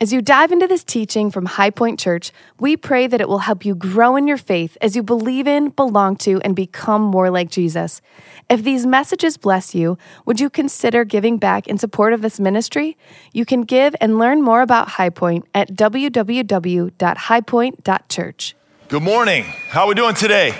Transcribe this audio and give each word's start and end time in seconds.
As 0.00 0.12
you 0.12 0.22
dive 0.22 0.52
into 0.52 0.68
this 0.68 0.84
teaching 0.84 1.28
from 1.28 1.46
High 1.46 1.70
Point 1.70 1.98
Church, 1.98 2.30
we 2.60 2.76
pray 2.76 3.08
that 3.08 3.20
it 3.20 3.28
will 3.28 3.40
help 3.40 3.64
you 3.64 3.74
grow 3.74 4.14
in 4.14 4.28
your 4.28 4.36
faith 4.36 4.78
as 4.80 4.94
you 4.94 5.02
believe 5.02 5.48
in, 5.48 5.70
belong 5.70 6.14
to, 6.18 6.40
and 6.42 6.54
become 6.54 7.02
more 7.02 7.30
like 7.30 7.50
Jesus. 7.50 8.00
If 8.48 8.62
these 8.62 8.86
messages 8.86 9.36
bless 9.36 9.74
you, 9.74 9.98
would 10.24 10.38
you 10.38 10.50
consider 10.50 11.04
giving 11.04 11.36
back 11.36 11.66
in 11.66 11.78
support 11.78 12.12
of 12.12 12.22
this 12.22 12.38
ministry? 12.38 12.96
You 13.32 13.44
can 13.44 13.62
give 13.62 13.96
and 14.00 14.20
learn 14.20 14.40
more 14.40 14.62
about 14.62 14.90
High 14.90 15.10
Point 15.10 15.46
at 15.52 15.72
www.highpoint.church. 15.72 18.56
Good 18.86 19.02
morning. 19.02 19.42
How 19.42 19.82
are 19.82 19.88
we 19.88 19.94
doing 19.94 20.14
today? 20.14 20.54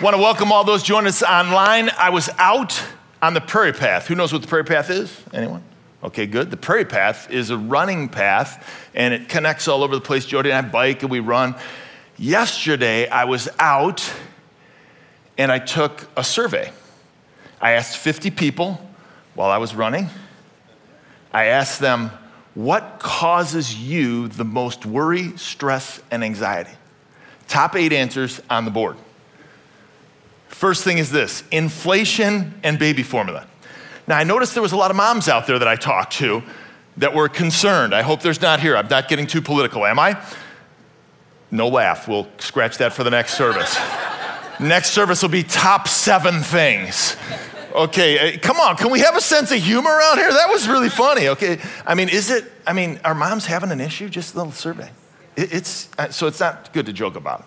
Want 0.00 0.16
to 0.16 0.22
welcome 0.22 0.52
all 0.52 0.64
those 0.64 0.82
joining 0.82 1.08
us 1.08 1.22
online. 1.22 1.90
I 1.98 2.08
was 2.08 2.30
out 2.38 2.82
on 3.20 3.34
the 3.34 3.42
Prairie 3.42 3.74
Path. 3.74 4.06
Who 4.06 4.14
knows 4.14 4.32
what 4.32 4.40
the 4.40 4.48
Prairie 4.48 4.64
Path 4.64 4.88
is? 4.88 5.14
Anyone? 5.34 5.62
Okay, 6.02 6.26
good. 6.26 6.50
The 6.50 6.56
Prairie 6.56 6.84
Path 6.84 7.30
is 7.30 7.50
a 7.50 7.58
running 7.58 8.08
path 8.08 8.64
and 8.94 9.12
it 9.12 9.28
connects 9.28 9.66
all 9.66 9.82
over 9.82 9.94
the 9.94 10.00
place. 10.00 10.24
Jody 10.24 10.52
and 10.52 10.66
I 10.66 10.70
bike 10.70 11.02
and 11.02 11.10
we 11.10 11.18
run. 11.20 11.56
Yesterday, 12.16 13.08
I 13.08 13.24
was 13.24 13.48
out 13.58 14.12
and 15.36 15.50
I 15.50 15.58
took 15.58 16.08
a 16.16 16.22
survey. 16.22 16.70
I 17.60 17.72
asked 17.72 17.96
50 17.96 18.30
people 18.30 18.80
while 19.34 19.50
I 19.50 19.58
was 19.58 19.74
running. 19.74 20.08
I 21.32 21.46
asked 21.46 21.80
them, 21.80 22.10
What 22.54 22.98
causes 23.00 23.74
you 23.74 24.28
the 24.28 24.44
most 24.44 24.86
worry, 24.86 25.36
stress, 25.36 26.00
and 26.12 26.22
anxiety? 26.22 26.72
Top 27.48 27.74
eight 27.74 27.92
answers 27.92 28.40
on 28.48 28.64
the 28.64 28.70
board. 28.70 28.96
First 30.48 30.84
thing 30.84 30.98
is 30.98 31.10
this 31.10 31.42
inflation 31.50 32.58
and 32.62 32.78
baby 32.78 33.02
formula. 33.02 33.46
Now, 34.08 34.16
I 34.16 34.24
noticed 34.24 34.54
there 34.54 34.62
was 34.62 34.72
a 34.72 34.76
lot 34.76 34.90
of 34.90 34.96
moms 34.96 35.28
out 35.28 35.46
there 35.46 35.58
that 35.58 35.68
I 35.68 35.76
talked 35.76 36.14
to 36.14 36.42
that 36.96 37.14
were 37.14 37.28
concerned. 37.28 37.94
I 37.94 38.00
hope 38.00 38.22
there's 38.22 38.40
not 38.40 38.58
here. 38.58 38.74
I'm 38.74 38.88
not 38.88 39.06
getting 39.06 39.26
too 39.26 39.42
political, 39.42 39.84
am 39.84 39.98
I? 39.98 40.20
No 41.50 41.68
laugh. 41.68 42.08
We'll 42.08 42.26
scratch 42.38 42.78
that 42.78 42.94
for 42.94 43.04
the 43.04 43.10
next 43.10 43.34
service. 43.34 43.78
next 44.60 44.90
service 44.92 45.20
will 45.20 45.28
be 45.28 45.42
top 45.42 45.88
seven 45.88 46.40
things. 46.40 47.16
Okay, 47.74 48.18
eh, 48.18 48.38
come 48.38 48.58
on. 48.58 48.76
Can 48.76 48.90
we 48.90 49.00
have 49.00 49.14
a 49.14 49.20
sense 49.20 49.50
of 49.50 49.58
humor 49.58 49.90
around 49.90 50.16
here? 50.16 50.32
That 50.32 50.48
was 50.48 50.66
really 50.66 50.88
funny. 50.88 51.28
Okay, 51.28 51.60
I 51.86 51.94
mean, 51.94 52.08
is 52.08 52.30
it? 52.30 52.50
I 52.66 52.72
mean, 52.72 52.98
are 53.04 53.14
moms 53.14 53.44
having 53.44 53.70
an 53.70 53.80
issue? 53.80 54.08
Just 54.08 54.34
a 54.34 54.38
little 54.38 54.52
survey. 54.52 54.90
it's 55.36 55.90
uh, 55.98 56.08
so 56.08 56.26
it's 56.26 56.40
not 56.40 56.72
good 56.72 56.86
to 56.86 56.94
joke 56.94 57.14
about. 57.14 57.46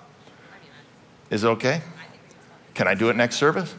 Is 1.31 1.43
it 1.43 1.47
okay? 1.47 1.81
Can 2.75 2.87
I 2.87 2.93
do 2.93 3.09
it 3.09 3.15
next 3.15 3.37
service? 3.37 3.73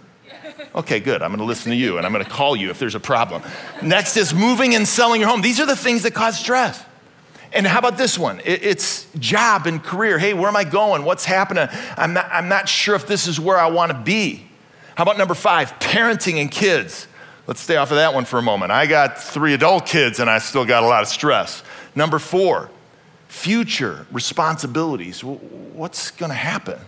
Okay, 0.74 1.00
good. 1.00 1.22
I'm 1.22 1.30
going 1.30 1.38
to 1.38 1.44
listen 1.44 1.70
to 1.70 1.76
you 1.76 1.98
and 1.98 2.06
I'm 2.06 2.12
going 2.12 2.24
to 2.24 2.30
call 2.30 2.56
you 2.56 2.70
if 2.70 2.78
there's 2.78 2.94
a 2.94 3.00
problem. 3.00 3.42
Next 3.82 4.16
is 4.16 4.32
moving 4.32 4.74
and 4.74 4.88
selling 4.88 5.20
your 5.20 5.28
home. 5.28 5.42
These 5.42 5.60
are 5.60 5.66
the 5.66 5.76
things 5.76 6.02
that 6.04 6.14
cause 6.14 6.38
stress. 6.38 6.82
And 7.52 7.66
how 7.66 7.78
about 7.78 7.98
this 7.98 8.18
one? 8.18 8.40
It's 8.46 9.06
job 9.18 9.66
and 9.66 9.82
career. 9.82 10.18
Hey, 10.18 10.32
where 10.32 10.48
am 10.48 10.56
I 10.56 10.64
going? 10.64 11.04
What's 11.04 11.26
happening? 11.26 11.68
I'm 11.98 12.14
not, 12.14 12.26
I'm 12.32 12.48
not 12.48 12.66
sure 12.66 12.94
if 12.94 13.06
this 13.06 13.26
is 13.26 13.38
where 13.38 13.58
I 13.58 13.66
want 13.66 13.92
to 13.92 13.98
be. 13.98 14.46
How 14.94 15.02
about 15.02 15.18
number 15.18 15.34
five, 15.34 15.78
parenting 15.78 16.40
and 16.40 16.50
kids? 16.50 17.06
Let's 17.46 17.60
stay 17.60 17.76
off 17.76 17.90
of 17.90 17.96
that 17.96 18.14
one 18.14 18.24
for 18.24 18.38
a 18.38 18.42
moment. 18.42 18.72
I 18.72 18.86
got 18.86 19.20
three 19.20 19.52
adult 19.52 19.84
kids 19.84 20.20
and 20.20 20.30
I 20.30 20.38
still 20.38 20.64
got 20.64 20.82
a 20.82 20.86
lot 20.86 21.02
of 21.02 21.08
stress. 21.08 21.62
Number 21.94 22.18
four, 22.18 22.70
future 23.28 24.06
responsibilities. 24.10 25.22
What's 25.22 26.10
going 26.10 26.30
to 26.30 26.36
happen? 26.36 26.78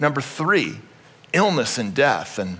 Number 0.00 0.20
three, 0.20 0.80
illness 1.32 1.78
and 1.78 1.94
death. 1.94 2.40
And 2.40 2.58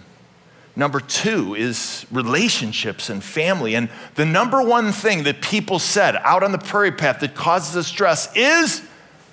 Number 0.75 1.01
two 1.01 1.55
is 1.55 2.06
relationships 2.11 3.11
and 3.11 3.23
family. 3.23 3.75
And 3.75 3.91
the 4.15 4.25
number 4.25 4.62
one 4.62 4.91
thing 4.92 5.25
that 5.25 5.42
people 5.42 5.78
said 5.78 6.17
out 6.17 6.42
on 6.42 6.53
the 6.53 6.59
prairie 6.59 6.92
path 6.92 7.20
that 7.20 7.34
causes 7.34 7.77
us 7.77 7.87
stress 7.87 8.34
is 8.34 8.83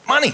money. 0.08 0.34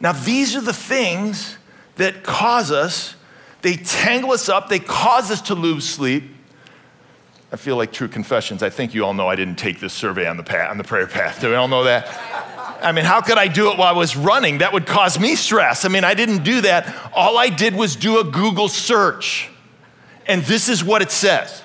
Now, 0.00 0.12
these 0.12 0.56
are 0.56 0.60
the 0.60 0.72
things 0.72 1.58
that 1.96 2.24
cause 2.24 2.70
us, 2.70 3.14
they 3.60 3.76
tangle 3.76 4.32
us 4.32 4.48
up, 4.48 4.68
they 4.68 4.80
cause 4.80 5.30
us 5.30 5.42
to 5.42 5.54
lose 5.54 5.88
sleep. 5.88 6.24
I 7.52 7.56
feel 7.56 7.76
like 7.76 7.92
true 7.92 8.08
confessions. 8.08 8.62
I 8.62 8.70
think 8.70 8.94
you 8.94 9.04
all 9.04 9.12
know 9.12 9.28
I 9.28 9.36
didn't 9.36 9.56
take 9.56 9.78
this 9.78 9.92
survey 9.92 10.26
on 10.26 10.38
the, 10.38 10.42
path, 10.42 10.70
on 10.70 10.78
the 10.78 10.84
prayer 10.84 11.06
path. 11.06 11.40
Do 11.40 11.50
we 11.50 11.54
all 11.54 11.68
know 11.68 11.84
that? 11.84 12.06
I 12.82 12.92
mean, 12.92 13.04
how 13.04 13.20
could 13.20 13.38
I 13.38 13.48
do 13.48 13.70
it 13.70 13.78
while 13.78 13.88
I 13.88 13.96
was 13.96 14.16
running? 14.16 14.58
That 14.58 14.72
would 14.72 14.86
cause 14.86 15.18
me 15.18 15.36
stress. 15.36 15.84
I 15.84 15.88
mean, 15.88 16.04
I 16.04 16.14
didn't 16.14 16.42
do 16.42 16.62
that. 16.62 17.12
All 17.14 17.38
I 17.38 17.48
did 17.48 17.74
was 17.74 17.96
do 17.96 18.18
a 18.18 18.24
Google 18.24 18.68
search. 18.68 19.48
And 20.26 20.42
this 20.42 20.68
is 20.68 20.84
what 20.84 21.02
it 21.02 21.10
says. 21.10 21.62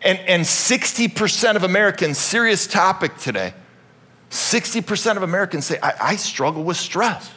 And, 0.00 0.18
and 0.20 0.42
60% 0.42 1.56
of 1.56 1.62
Americans, 1.62 2.18
serious 2.18 2.66
topic 2.66 3.16
today, 3.18 3.54
60% 4.30 5.16
of 5.16 5.22
Americans 5.22 5.66
say, 5.66 5.78
I, 5.82 5.94
I 6.00 6.16
struggle 6.16 6.64
with 6.64 6.76
stress. 6.76 7.30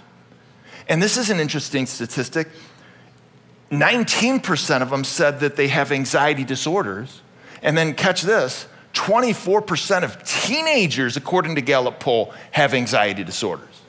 And 0.87 1.01
this 1.01 1.17
is 1.17 1.29
an 1.29 1.39
interesting 1.39 1.85
statistic. 1.85 2.47
19% 3.71 4.81
of 4.81 4.89
them 4.89 5.03
said 5.03 5.39
that 5.41 5.55
they 5.55 5.67
have 5.67 5.91
anxiety 5.91 6.43
disorders. 6.43 7.21
And 7.61 7.77
then 7.77 7.93
catch 7.93 8.21
this 8.21 8.67
24% 8.95 10.03
of 10.03 10.23
teenagers, 10.23 11.17
according 11.17 11.55
to 11.55 11.61
Gallup 11.61 11.99
poll, 11.99 12.33
have 12.51 12.73
anxiety 12.73 13.23
disorders. 13.23 13.81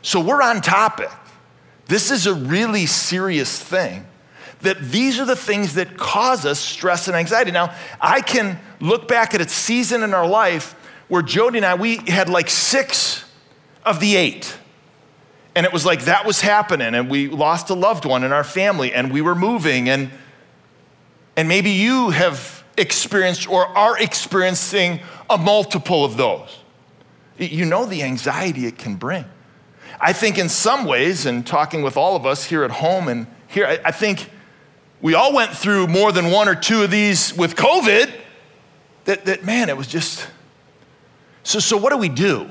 So 0.00 0.20
we're 0.20 0.40
on 0.40 0.62
topic. 0.62 1.10
This 1.86 2.10
is 2.10 2.26
a 2.26 2.34
really 2.34 2.86
serious 2.86 3.60
thing. 3.60 4.06
That 4.62 4.80
these 4.80 5.20
are 5.20 5.24
the 5.24 5.36
things 5.36 5.74
that 5.74 5.96
cause 5.96 6.46
us 6.46 6.58
stress 6.58 7.08
and 7.08 7.16
anxiety. 7.16 7.50
Now, 7.50 7.74
I 8.00 8.20
can 8.20 8.58
look 8.80 9.06
back 9.06 9.34
at 9.34 9.40
a 9.40 9.48
season 9.48 10.02
in 10.02 10.14
our 10.14 10.26
life 10.26 10.72
where 11.08 11.22
Jody 11.22 11.58
and 11.58 11.66
I, 11.66 11.74
we 11.74 11.96
had 11.96 12.28
like 12.28 12.50
six 12.50 13.24
of 13.84 14.00
the 14.00 14.16
eight. 14.16 14.56
And 15.54 15.66
it 15.66 15.72
was 15.72 15.84
like 15.84 16.02
that 16.02 16.24
was 16.24 16.40
happening, 16.40 16.94
and 16.94 17.10
we 17.10 17.28
lost 17.28 17.70
a 17.70 17.74
loved 17.74 18.04
one 18.04 18.22
in 18.22 18.32
our 18.32 18.44
family, 18.44 18.92
and 18.92 19.12
we 19.12 19.22
were 19.22 19.34
moving, 19.34 19.88
and, 19.88 20.10
and 21.36 21.48
maybe 21.48 21.70
you 21.70 22.10
have 22.10 22.57
experienced 22.78 23.48
or 23.48 23.66
are 23.66 23.98
experiencing 23.98 25.00
a 25.28 25.36
multiple 25.36 26.04
of 26.04 26.16
those. 26.16 26.58
You 27.38 27.64
know 27.64 27.84
the 27.84 28.02
anxiety 28.02 28.66
it 28.66 28.78
can 28.78 28.96
bring. 28.96 29.24
I 30.00 30.12
think 30.12 30.38
in 30.38 30.48
some 30.48 30.84
ways, 30.84 31.26
and 31.26 31.46
talking 31.46 31.82
with 31.82 31.96
all 31.96 32.16
of 32.16 32.24
us 32.24 32.44
here 32.44 32.64
at 32.64 32.70
home 32.70 33.08
and 33.08 33.26
here, 33.48 33.66
I, 33.66 33.78
I 33.86 33.90
think 33.90 34.30
we 35.00 35.14
all 35.14 35.32
went 35.32 35.52
through 35.52 35.86
more 35.88 36.12
than 36.12 36.30
one 36.30 36.48
or 36.48 36.54
two 36.54 36.82
of 36.82 36.90
these 36.90 37.36
with 37.36 37.54
COVID. 37.56 38.12
That, 39.04 39.24
that 39.24 39.44
man, 39.44 39.68
it 39.68 39.76
was 39.76 39.86
just. 39.86 40.26
So, 41.42 41.58
so 41.58 41.76
what 41.76 41.90
do 41.90 41.98
we 41.98 42.08
do? 42.08 42.48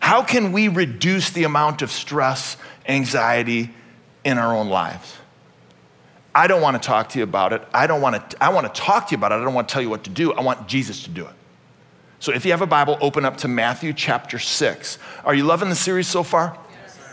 How 0.00 0.22
can 0.22 0.52
we 0.52 0.68
reduce 0.68 1.30
the 1.30 1.44
amount 1.44 1.80
of 1.80 1.90
stress, 1.90 2.56
anxiety 2.86 3.70
in 4.24 4.36
our 4.36 4.54
own 4.54 4.68
lives? 4.68 5.16
I 6.34 6.46
don't 6.46 6.60
want 6.60 6.80
to 6.80 6.84
talk 6.84 7.10
to 7.10 7.18
you 7.18 7.24
about 7.24 7.52
it. 7.52 7.62
I 7.72 7.86
don't 7.86 8.00
want 8.00 8.30
to, 8.30 8.42
I 8.42 8.48
want 8.48 8.72
to 8.72 8.80
talk 8.80 9.08
to 9.08 9.12
you 9.12 9.18
about 9.18 9.32
it. 9.32 9.36
I 9.36 9.44
don't 9.44 9.54
want 9.54 9.68
to 9.68 9.72
tell 9.72 9.82
you 9.82 9.90
what 9.90 10.04
to 10.04 10.10
do. 10.10 10.32
I 10.32 10.40
want 10.42 10.66
Jesus 10.66 11.04
to 11.04 11.10
do 11.10 11.26
it. 11.26 11.34
So 12.18 12.32
if 12.32 12.44
you 12.44 12.50
have 12.50 12.62
a 12.62 12.66
Bible, 12.66 12.98
open 13.00 13.24
up 13.24 13.36
to 13.38 13.48
Matthew 13.48 13.92
chapter 13.92 14.38
6. 14.38 14.98
Are 15.24 15.34
you 15.34 15.44
loving 15.44 15.68
the 15.68 15.74
series 15.74 16.08
so 16.08 16.22
far? 16.22 16.58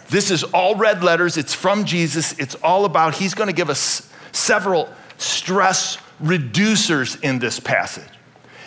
This 0.09 0.31
is 0.31 0.43
all 0.43 0.75
red 0.75 1.03
letters. 1.03 1.37
It's 1.37 1.53
from 1.53 1.85
Jesus. 1.85 2.37
It's 2.39 2.55
all 2.55 2.85
about, 2.85 3.15
he's 3.15 3.33
going 3.33 3.47
to 3.47 3.53
give 3.53 3.69
us 3.69 4.09
several 4.31 4.89
stress 5.17 5.97
reducers 6.21 7.21
in 7.23 7.39
this 7.39 7.59
passage. 7.59 8.07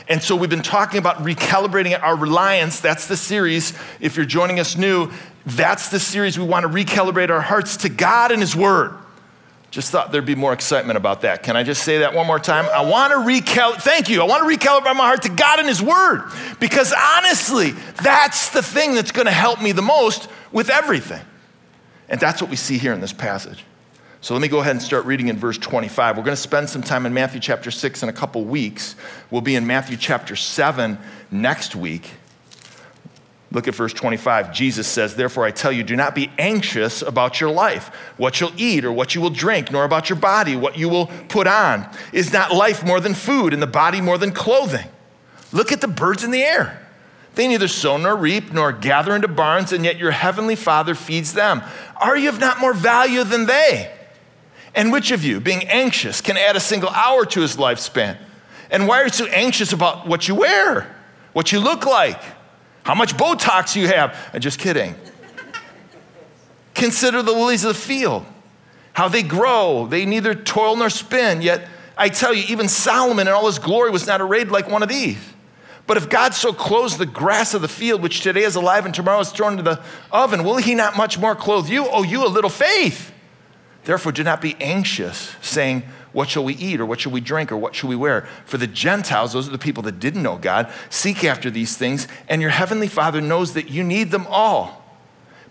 And 0.08 0.22
so 0.22 0.36
we've 0.36 0.50
been 0.50 0.62
talking 0.62 0.98
about 0.98 1.16
recalibrating 1.18 2.00
our 2.00 2.16
reliance. 2.16 2.80
That's 2.80 3.08
the 3.08 3.16
series. 3.16 3.72
If 4.00 4.16
you're 4.16 4.26
joining 4.26 4.60
us 4.60 4.76
new, 4.76 5.10
that's 5.46 5.88
the 5.88 5.98
series. 5.98 6.38
We 6.38 6.44
want 6.44 6.64
to 6.64 6.68
recalibrate 6.68 7.30
our 7.30 7.40
hearts 7.40 7.78
to 7.78 7.88
God 7.88 8.30
and 8.30 8.40
His 8.40 8.54
Word. 8.54 8.94
Just 9.74 9.90
thought 9.90 10.12
there'd 10.12 10.24
be 10.24 10.36
more 10.36 10.52
excitement 10.52 10.96
about 10.96 11.22
that. 11.22 11.42
Can 11.42 11.56
I 11.56 11.64
just 11.64 11.82
say 11.82 11.98
that 11.98 12.14
one 12.14 12.28
more 12.28 12.38
time? 12.38 12.66
I 12.66 12.88
want 12.88 13.12
to 13.12 13.18
recalibrate, 13.18 13.82
thank 13.82 14.08
you. 14.08 14.22
I 14.22 14.24
want 14.24 14.48
to 14.48 14.56
recalibrate 14.56 14.94
my 14.94 15.04
heart 15.04 15.22
to 15.22 15.30
God 15.30 15.58
and 15.58 15.66
His 15.66 15.82
Word 15.82 16.30
because 16.60 16.94
honestly, 16.96 17.72
that's 18.00 18.50
the 18.50 18.62
thing 18.62 18.94
that's 18.94 19.10
going 19.10 19.26
to 19.26 19.32
help 19.32 19.60
me 19.60 19.72
the 19.72 19.82
most 19.82 20.28
with 20.52 20.70
everything. 20.70 21.20
And 22.08 22.20
that's 22.20 22.40
what 22.40 22.50
we 22.50 22.56
see 22.56 22.78
here 22.78 22.92
in 22.92 23.00
this 23.00 23.12
passage. 23.12 23.64
So 24.20 24.32
let 24.32 24.40
me 24.40 24.46
go 24.46 24.60
ahead 24.60 24.76
and 24.76 24.80
start 24.80 25.06
reading 25.06 25.26
in 25.26 25.38
verse 25.38 25.58
25. 25.58 26.18
We're 26.18 26.22
going 26.22 26.36
to 26.36 26.40
spend 26.40 26.70
some 26.70 26.84
time 26.84 27.04
in 27.04 27.12
Matthew 27.12 27.40
chapter 27.40 27.72
6 27.72 28.04
in 28.04 28.08
a 28.08 28.12
couple 28.12 28.44
weeks. 28.44 28.94
We'll 29.32 29.40
be 29.40 29.56
in 29.56 29.66
Matthew 29.66 29.96
chapter 29.96 30.36
7 30.36 30.98
next 31.32 31.74
week. 31.74 32.12
Look 33.54 33.68
at 33.68 33.74
verse 33.76 33.92
25. 33.92 34.52
Jesus 34.52 34.88
says, 34.88 35.14
Therefore 35.14 35.44
I 35.44 35.52
tell 35.52 35.70
you, 35.70 35.84
do 35.84 35.94
not 35.94 36.16
be 36.16 36.28
anxious 36.38 37.02
about 37.02 37.40
your 37.40 37.50
life, 37.50 37.86
what 38.16 38.40
you'll 38.40 38.52
eat 38.56 38.84
or 38.84 38.92
what 38.92 39.14
you 39.14 39.20
will 39.20 39.30
drink, 39.30 39.70
nor 39.70 39.84
about 39.84 40.10
your 40.10 40.18
body, 40.18 40.56
what 40.56 40.76
you 40.76 40.88
will 40.88 41.06
put 41.28 41.46
on. 41.46 41.88
Is 42.12 42.32
not 42.32 42.52
life 42.52 42.84
more 42.84 42.98
than 42.98 43.14
food, 43.14 43.52
and 43.52 43.62
the 43.62 43.68
body 43.68 44.00
more 44.00 44.18
than 44.18 44.32
clothing? 44.32 44.86
Look 45.52 45.70
at 45.70 45.80
the 45.80 45.88
birds 45.88 46.24
in 46.24 46.32
the 46.32 46.42
air. 46.42 46.80
They 47.36 47.46
neither 47.46 47.68
sow 47.68 47.96
nor 47.96 48.16
reap 48.16 48.52
nor 48.52 48.72
gather 48.72 49.14
into 49.14 49.28
barns, 49.28 49.72
and 49.72 49.84
yet 49.84 49.98
your 49.98 50.10
heavenly 50.10 50.56
Father 50.56 50.96
feeds 50.96 51.32
them. 51.32 51.62
Are 51.96 52.16
you 52.16 52.30
of 52.30 52.40
not 52.40 52.58
more 52.58 52.74
value 52.74 53.22
than 53.22 53.46
they? 53.46 53.92
And 54.74 54.90
which 54.90 55.12
of 55.12 55.22
you, 55.22 55.38
being 55.38 55.62
anxious, 55.68 56.20
can 56.20 56.36
add 56.36 56.56
a 56.56 56.60
single 56.60 56.90
hour 56.90 57.24
to 57.26 57.40
his 57.40 57.54
lifespan? 57.54 58.18
And 58.68 58.88
why 58.88 59.00
are 59.00 59.04
you 59.04 59.10
so 59.10 59.26
anxious 59.26 59.72
about 59.72 60.08
what 60.08 60.26
you 60.26 60.34
wear? 60.34 60.94
what 61.34 61.50
you 61.50 61.60
look 61.60 61.84
like, 61.84 62.22
how 62.84 62.94
much 62.94 63.16
Botox 63.16 63.74
you 63.74 63.88
have. 63.88 64.16
I'm 64.32 64.40
just 64.40 64.58
kidding. 64.58 64.94
Consider 66.74 67.22
the 67.22 67.32
lilies 67.32 67.64
of 67.64 67.74
the 67.74 67.80
field, 67.80 68.24
how 68.92 69.08
they 69.08 69.22
grow. 69.22 69.86
They 69.86 70.06
neither 70.06 70.34
toil 70.34 70.76
nor 70.76 70.90
spin. 70.90 71.42
Yet 71.42 71.68
I 71.96 72.08
tell 72.08 72.34
you, 72.34 72.44
even 72.48 72.68
Solomon 72.68 73.26
in 73.26 73.32
all 73.32 73.46
his 73.46 73.58
glory 73.58 73.90
was 73.90 74.06
not 74.06 74.20
arrayed 74.20 74.48
like 74.48 74.68
one 74.68 74.82
of 74.82 74.88
these. 74.88 75.18
But 75.86 75.96
if 75.96 76.08
God 76.08 76.34
so 76.34 76.52
clothes 76.52 76.96
the 76.96 77.06
grass 77.06 77.52
of 77.52 77.60
the 77.62 77.68
field, 77.68 78.02
which 78.02 78.22
today 78.22 78.42
is 78.42 78.56
alive 78.56 78.86
and 78.86 78.94
tomorrow 78.94 79.20
is 79.20 79.30
thrown 79.30 79.52
into 79.52 79.64
the 79.64 79.82
oven, 80.10 80.42
will 80.42 80.56
he 80.56 80.74
not 80.74 80.96
much 80.96 81.18
more 81.18 81.34
clothe 81.34 81.68
you? 81.68 81.86
Oh, 81.86 82.02
you 82.02 82.26
a 82.26 82.28
little 82.28 82.50
faith. 82.50 83.12
Therefore, 83.84 84.12
do 84.12 84.24
not 84.24 84.40
be 84.40 84.56
anxious, 84.60 85.36
saying, 85.42 85.82
What 86.14 86.30
shall 86.30 86.44
we 86.44 86.54
eat, 86.54 86.80
or 86.80 86.86
what 86.86 87.00
shall 87.00 87.12
we 87.12 87.20
drink, 87.20 87.52
or 87.52 87.58
what 87.58 87.74
shall 87.74 87.90
we 87.90 87.96
wear? 87.96 88.26
For 88.46 88.56
the 88.56 88.66
Gentiles, 88.66 89.34
those 89.34 89.48
are 89.48 89.52
the 89.52 89.58
people 89.58 89.82
that 89.82 89.98
didn't 89.98 90.22
know 90.22 90.38
God, 90.38 90.72
seek 90.88 91.24
after 91.24 91.50
these 91.50 91.76
things, 91.76 92.08
and 92.28 92.40
your 92.40 92.52
heavenly 92.52 92.88
Father 92.88 93.20
knows 93.20 93.52
that 93.54 93.68
you 93.68 93.84
need 93.84 94.10
them 94.12 94.26
all. 94.30 94.82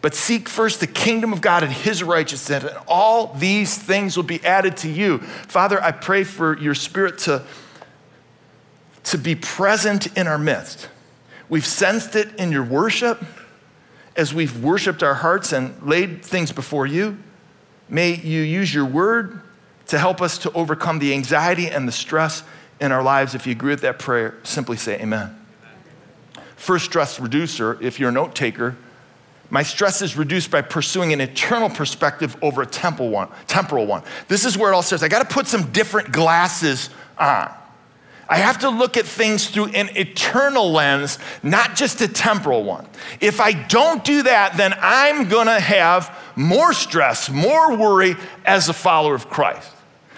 But 0.02 0.16
seek 0.16 0.50
first 0.50 0.80
the 0.80 0.88
kingdom 0.88 1.32
of 1.34 1.42
God 1.42 1.64
and 1.64 1.72
his 1.72 2.02
righteousness, 2.02 2.64
and 2.64 2.78
all 2.88 3.34
these 3.34 3.78
things 3.78 4.18
will 4.18 4.24
be 4.24 4.44
added 4.44 4.78
to 4.78 4.90
you. 4.90 5.20
Father, 5.20 5.84
I 5.84 5.92
pray 5.92 6.24
for 6.24 6.58
your 6.58 6.76
spirit 6.76 7.20
to 7.20 7.44
to 9.04 9.18
be 9.18 9.36
present 9.36 10.18
in 10.18 10.28
our 10.28 10.38
midst. 10.38 10.90
We've 11.50 11.66
sensed 11.66 12.16
it 12.16 12.36
in 12.36 12.52
your 12.52 12.64
worship 12.64 13.24
as 14.16 14.34
we've 14.34 14.64
worshiped 14.64 15.04
our 15.04 15.16
hearts 15.16 15.52
and 15.52 15.76
laid 15.84 16.24
things 16.24 16.52
before 16.52 16.88
you. 16.88 17.18
May 17.90 18.16
you 18.16 18.42
use 18.42 18.74
your 18.74 18.86
word 18.86 19.42
to 19.88 20.00
help 20.00 20.22
us 20.22 20.38
to 20.40 20.52
overcome 20.54 21.00
the 21.00 21.14
anxiety 21.14 21.68
and 21.68 21.88
the 21.88 21.92
stress 21.92 22.44
in 22.80 22.92
our 22.92 23.04
lives. 23.04 23.36
If 23.36 23.46
you 23.46 23.52
agree 23.52 23.72
with 23.72 23.82
that 23.82 24.00
prayer, 24.00 24.36
simply 24.44 24.78
say 24.78 25.00
amen. 25.00 25.40
First 26.56 26.86
stress 26.86 27.20
reducer, 27.20 27.78
if 27.82 28.00
you're 28.00 28.10
a 28.10 28.14
note 28.14 28.36
taker, 28.36 28.78
my 29.50 29.64
stress 29.64 30.02
is 30.02 30.18
reduced 30.18 30.50
by 30.50 30.62
pursuing 30.62 31.14
an 31.14 31.22
eternal 31.22 31.70
perspective 31.70 32.36
over 32.42 32.62
a 32.62 32.66
temporal 32.66 33.10
one. 33.12 34.04
This 34.28 34.46
is 34.46 34.58
where 34.58 34.72
it 34.72 34.76
all 34.76 34.82
starts. 34.82 35.04
I 35.04 35.10
got 35.10 35.28
to 35.28 35.34
put 35.34 35.46
some 35.48 35.72
different 35.72 36.12
glasses 36.12 36.90
on. 37.18 37.54
I 38.30 38.38
have 38.38 38.60
to 38.60 38.70
look 38.70 38.96
at 38.96 39.06
things 39.06 39.50
through 39.50 39.68
an 39.68 39.90
eternal 39.98 40.72
lens, 40.72 41.20
not 41.44 41.76
just 41.76 42.02
a 42.02 42.08
temporal 42.08 42.64
one. 42.64 42.88
If 43.20 43.42
I 43.42 43.52
don't 43.52 44.04
do 44.04 44.24
that, 44.24 44.56
then 44.56 44.74
I'm 44.80 45.28
gonna 45.28 45.60
have 45.60 46.18
more 46.36 46.74
stress, 46.74 47.30
more 47.30 47.76
worry 47.76 48.16
as 48.46 48.70
a 48.70 48.74
follower 48.74 49.14
of 49.14 49.30
Christ. 49.30 49.70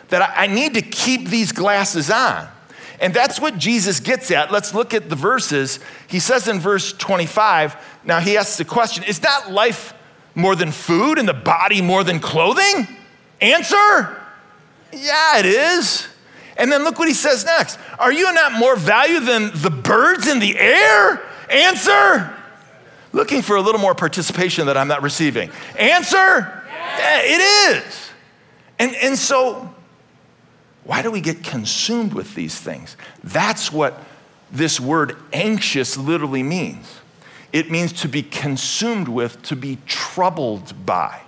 That 0.10 0.34
I 0.38 0.48
need 0.48 0.76
to 0.76 0.82
keep 0.82 1.30
these 1.30 1.52
glasses 1.52 2.12
on. 2.12 2.48
And 3.00 3.14
that's 3.14 3.42
what 3.42 3.58
Jesus 3.58 4.00
gets 4.00 4.32
at. 4.32 4.52
Let's 4.52 4.74
look 4.74 4.94
at 4.94 5.10
the 5.10 5.16
verses. 5.16 5.80
He 6.08 6.20
says 6.20 6.48
in 6.48 6.60
verse 6.60 6.94
25, 6.94 7.76
now 8.06 8.20
he 8.20 8.38
asks 8.38 8.58
the 8.58 8.66
question 8.66 9.04
Is 9.04 9.22
not 9.22 9.52
life 9.52 9.94
more 10.36 10.56
than 10.56 10.72
food 10.72 11.18
and 11.18 11.28
the 11.28 11.34
body 11.34 11.82
more 11.82 12.04
than 12.04 12.20
clothing? 12.20 12.88
Answer? 13.42 14.22
Yeah, 14.94 15.40
it 15.40 15.46
is. 15.46 16.08
And 16.58 16.72
then 16.72 16.84
look 16.84 16.98
what 16.98 17.08
he 17.08 17.14
says 17.14 17.46
next 17.46 17.78
Are 18.00 18.12
you 18.12 18.32
not 18.34 18.54
more 18.54 18.76
value 18.76 19.20
than 19.20 19.52
the 19.54 19.70
birds 19.70 20.28
in 20.28 20.40
the 20.40 20.58
air? 20.58 21.22
Answer. 21.50 22.34
Looking 23.12 23.42
for 23.42 23.56
a 23.56 23.62
little 23.62 23.80
more 23.80 23.96
participation 23.96 24.66
that 24.66 24.76
I'm 24.76 24.88
not 24.88 25.02
receiving. 25.02 25.50
Answer. 25.78 26.64
Yeah, 26.68 27.22
it 27.24 27.86
is. 27.86 28.10
And, 28.78 28.94
and 28.96 29.18
so, 29.18 29.74
why 30.84 31.02
do 31.02 31.12
we 31.12 31.22
get 31.22 31.44
consumed 31.44 32.14
with 32.14 32.36
these 32.36 32.60
things? 32.60 32.98
That's 33.24 33.72
what 33.72 34.02
this 34.52 34.80
word 34.80 35.18
anxious 35.32 35.98
literally 35.98 36.44
means. 36.44 37.00
It 37.54 37.72
means 37.72 37.94
to 38.02 38.10
be 38.10 38.22
consumed 38.22 39.08
with, 39.08 39.42
to 39.44 39.56
be 39.56 39.78
troubled 39.86 40.86
by. 40.86 41.22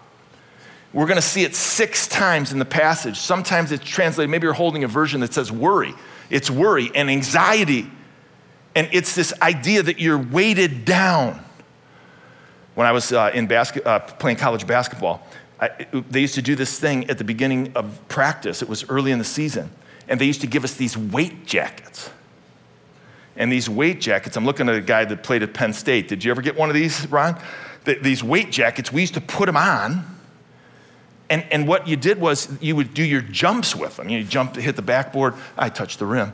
We're 0.93 1.05
going 1.05 1.17
to 1.17 1.21
see 1.21 1.43
it 1.43 1.53
six 1.53 2.07
times 2.07 2.51
in 2.51 2.59
the 2.59 2.65
passage. 2.65 3.17
Sometimes 3.17 3.71
it's 3.71 3.83
translated, 3.83 4.29
maybe 4.29 4.45
you're 4.45 4.53
holding 4.53 4.83
a 4.83 4.87
version 4.87 5.19
that 5.21 5.33
says 5.33 5.51
worry. 5.51 5.93
It's 6.29 6.49
worry 6.49 6.91
and 6.95 7.09
anxiety. 7.09 7.89
And 8.75 8.89
it's 8.91 9.13
this 9.15 9.33
idea 9.41 9.83
that 9.83 9.99
you're 9.99 10.17
weighted 10.17 10.85
down. 10.85 11.43
When 12.75 12.87
I 12.87 12.91
was 12.91 13.11
uh, 13.11 13.31
in 13.33 13.47
basket, 13.47 13.85
uh, 13.85 13.99
playing 13.99 14.37
college 14.37 14.67
basketball, 14.67 15.27
I, 15.59 15.87
they 16.09 16.21
used 16.21 16.35
to 16.35 16.41
do 16.41 16.55
this 16.55 16.79
thing 16.79 17.09
at 17.09 17.17
the 17.17 17.23
beginning 17.23 17.73
of 17.75 17.99
practice. 18.07 18.61
It 18.61 18.69
was 18.69 18.87
early 18.89 19.11
in 19.11 19.17
the 19.17 19.25
season. 19.25 19.71
And 20.07 20.21
they 20.21 20.25
used 20.25 20.41
to 20.41 20.47
give 20.47 20.63
us 20.63 20.75
these 20.75 20.97
weight 20.97 21.45
jackets. 21.45 22.11
And 23.35 23.51
these 23.51 23.69
weight 23.69 23.99
jackets, 23.99 24.37
I'm 24.37 24.45
looking 24.45 24.69
at 24.69 24.75
a 24.75 24.81
guy 24.81 25.05
that 25.05 25.21
played 25.21 25.43
at 25.43 25.53
Penn 25.53 25.73
State. 25.73 26.07
Did 26.07 26.23
you 26.23 26.31
ever 26.31 26.41
get 26.41 26.55
one 26.55 26.69
of 26.69 26.75
these, 26.75 27.07
Ron? 27.07 27.39
The, 27.83 27.95
these 27.95 28.23
weight 28.23 28.51
jackets, 28.51 28.91
we 28.91 29.01
used 29.01 29.15
to 29.15 29.21
put 29.21 29.47
them 29.47 29.57
on 29.57 30.16
and, 31.29 31.45
and 31.51 31.67
what 31.67 31.87
you 31.87 31.95
did 31.95 32.19
was 32.19 32.49
you 32.61 32.75
would 32.75 32.93
do 32.93 33.03
your 33.03 33.21
jumps 33.21 33.75
with 33.75 33.97
them. 33.97 34.09
You 34.09 34.23
jump, 34.23 34.53
to 34.53 34.61
hit 34.61 34.75
the 34.75 34.81
backboard. 34.81 35.33
I 35.57 35.69
touched 35.69 35.99
the 35.99 36.05
rim. 36.05 36.33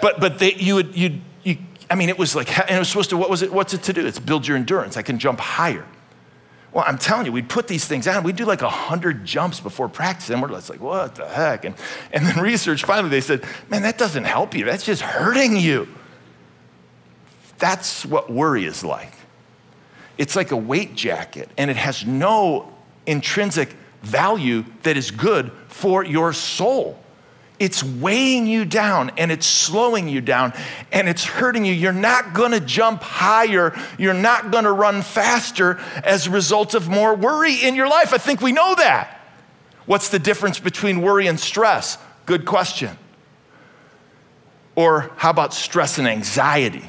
but 0.00 0.20
but 0.20 0.38
they, 0.38 0.54
you 0.54 0.76
would 0.76 0.96
you 0.96 1.20
you. 1.42 1.58
I 1.90 1.94
mean, 1.94 2.08
it 2.08 2.18
was 2.18 2.34
like, 2.34 2.58
and 2.58 2.70
it 2.70 2.78
was 2.78 2.88
supposed 2.88 3.10
to. 3.10 3.16
What 3.16 3.28
was 3.28 3.42
it? 3.42 3.52
What's 3.52 3.74
it 3.74 3.82
to 3.84 3.92
do? 3.92 4.06
It's 4.06 4.18
build 4.18 4.46
your 4.46 4.56
endurance. 4.56 4.96
I 4.96 5.02
can 5.02 5.18
jump 5.18 5.40
higher. 5.40 5.86
Well, 6.72 6.84
I'm 6.88 6.98
telling 6.98 7.24
you, 7.24 7.30
we'd 7.30 7.48
put 7.48 7.68
these 7.68 7.84
things 7.84 8.08
on. 8.08 8.24
We'd 8.24 8.34
do 8.34 8.44
like 8.44 8.60
100 8.60 9.24
jumps 9.24 9.60
before 9.60 9.88
practice. 9.88 10.28
And 10.30 10.42
we're 10.42 10.48
just 10.48 10.68
like, 10.68 10.80
what 10.80 11.14
the 11.14 11.28
heck? 11.28 11.64
And, 11.64 11.76
and 12.12 12.26
then 12.26 12.42
research, 12.42 12.82
finally, 12.82 13.10
they 13.10 13.20
said, 13.20 13.44
man, 13.68 13.82
that 13.82 13.96
doesn't 13.96 14.24
help 14.24 14.56
you. 14.56 14.64
That's 14.64 14.84
just 14.84 15.00
hurting 15.00 15.56
you. 15.56 15.86
That's 17.58 18.04
what 18.04 18.28
worry 18.28 18.64
is 18.64 18.82
like. 18.82 19.12
It's 20.18 20.36
like 20.36 20.50
a 20.52 20.56
weight 20.56 20.94
jacket, 20.94 21.48
and 21.58 21.70
it 21.70 21.76
has 21.76 22.06
no 22.06 22.72
intrinsic 23.06 23.74
value 24.02 24.64
that 24.82 24.96
is 24.96 25.10
good 25.10 25.50
for 25.68 26.04
your 26.04 26.32
soul. 26.32 26.98
It's 27.60 27.84
weighing 27.84 28.46
you 28.46 28.64
down 28.64 29.12
and 29.16 29.30
it's 29.30 29.46
slowing 29.46 30.08
you 30.08 30.20
down 30.20 30.52
and 30.90 31.08
it's 31.08 31.24
hurting 31.24 31.64
you. 31.64 31.72
You're 31.72 31.92
not 31.92 32.34
gonna 32.34 32.58
jump 32.58 33.00
higher. 33.00 33.78
You're 33.96 34.12
not 34.12 34.50
gonna 34.50 34.72
run 34.72 35.02
faster 35.02 35.78
as 36.02 36.26
a 36.26 36.30
result 36.30 36.74
of 36.74 36.88
more 36.88 37.14
worry 37.14 37.54
in 37.54 37.76
your 37.76 37.88
life. 37.88 38.12
I 38.12 38.18
think 38.18 38.40
we 38.40 38.50
know 38.50 38.74
that. 38.74 39.20
What's 39.86 40.08
the 40.08 40.18
difference 40.18 40.58
between 40.58 41.00
worry 41.00 41.28
and 41.28 41.38
stress? 41.38 41.96
Good 42.26 42.44
question. 42.44 42.98
Or 44.74 45.12
how 45.16 45.30
about 45.30 45.54
stress 45.54 45.98
and 45.98 46.08
anxiety? 46.08 46.84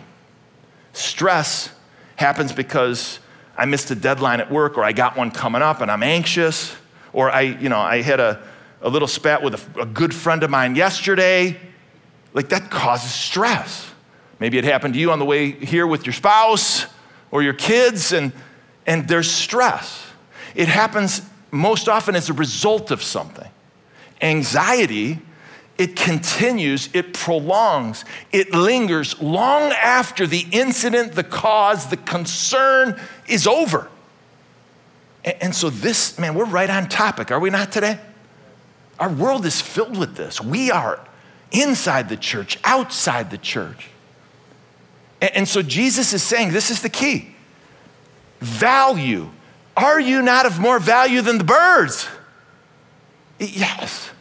Stress 0.94 1.70
happens 2.15 2.53
because 2.53 3.19
I 3.57 3.65
missed 3.65 3.91
a 3.91 3.95
deadline 3.95 4.39
at 4.39 4.51
work 4.51 4.77
or 4.77 4.84
I 4.84 4.91
got 4.91 5.17
one 5.17 5.31
coming 5.31 5.62
up 5.62 5.81
and 5.81 5.89
I'm 5.89 6.03
anxious 6.03 6.75
or 7.13 7.29
I, 7.29 7.41
you 7.41 7.69
know, 7.69 7.79
I 7.79 8.01
had 8.01 8.19
a, 8.19 8.41
a 8.81 8.89
little 8.89 9.07
spat 9.07 9.41
with 9.41 9.77
a, 9.77 9.81
a 9.81 9.86
good 9.86 10.13
friend 10.13 10.43
of 10.43 10.50
mine 10.50 10.75
yesterday. 10.75 11.57
Like 12.34 12.50
that 12.50 12.69
causes 12.69 13.13
stress. 13.13 13.89
Maybe 14.39 14.57
it 14.57 14.65
happened 14.65 14.93
to 14.95 15.00
you 15.00 15.12
on 15.12 15.19
the 15.19 15.25
way 15.25 15.51
here 15.51 15.88
with 15.88 16.05
your 16.05 16.13
spouse 16.13 16.86
or 17.31 17.41
your 17.41 17.53
kids 17.53 18.12
and, 18.12 18.34
and 18.86 19.07
there's 19.07 19.31
stress. 19.31 20.05
It 20.53 20.67
happens 20.67 21.22
most 21.51 21.88
often 21.88 22.15
as 22.15 22.29
a 22.29 22.34
result 22.34 22.91
of 22.91 23.01
something. 23.01 23.50
Anxiety 24.22 25.19
it 25.77 25.96
continues, 25.96 26.89
it 26.94 27.13
prolongs, 27.13 28.05
it 28.32 28.53
lingers 28.53 29.22
long 29.22 29.72
after 29.74 30.25
the 30.25 30.46
incident, 30.51 31.13
the 31.13 31.24
cause, 31.24 31.88
the 31.88 31.98
concern 31.98 33.00
is 33.27 33.46
over. 33.46 33.89
And, 35.25 35.55
so, 35.55 35.70
this, 35.70 36.20
man, 36.20 36.36
we're 36.36 36.46
right 36.46 36.70
on 36.70 36.88
topic, 36.88 37.32
are 37.32 37.39
we 37.39 37.50
not 37.50 37.72
today? 37.72 38.00
Our 39.00 39.10
world 39.10 39.46
is 39.46 39.60
filled 39.60 39.98
with 39.98 40.15
this. 40.15 40.39
We 40.39 40.72
are 40.72 41.00
inside 41.51 42.10
the 42.10 42.17
church, 42.17 42.58
outside 42.63 43.32
the 43.32 43.38
church. 43.38 43.89
And 45.20 45.48
so, 45.48 45.62
Jesus 45.62 46.13
is 46.13 46.24
saying 46.24 46.51
this 46.51 46.70
is 46.70 46.82
the 46.82 46.89
key 46.89 47.36
value. 48.39 49.29
Are 49.75 50.00
you 50.00 50.22
not 50.22 50.46
of 50.46 50.60
more 50.60 50.79
value 50.79 51.22
than 51.22 51.38
the 51.38 51.44
birds? 51.44 52.08
Yes. 53.39 54.12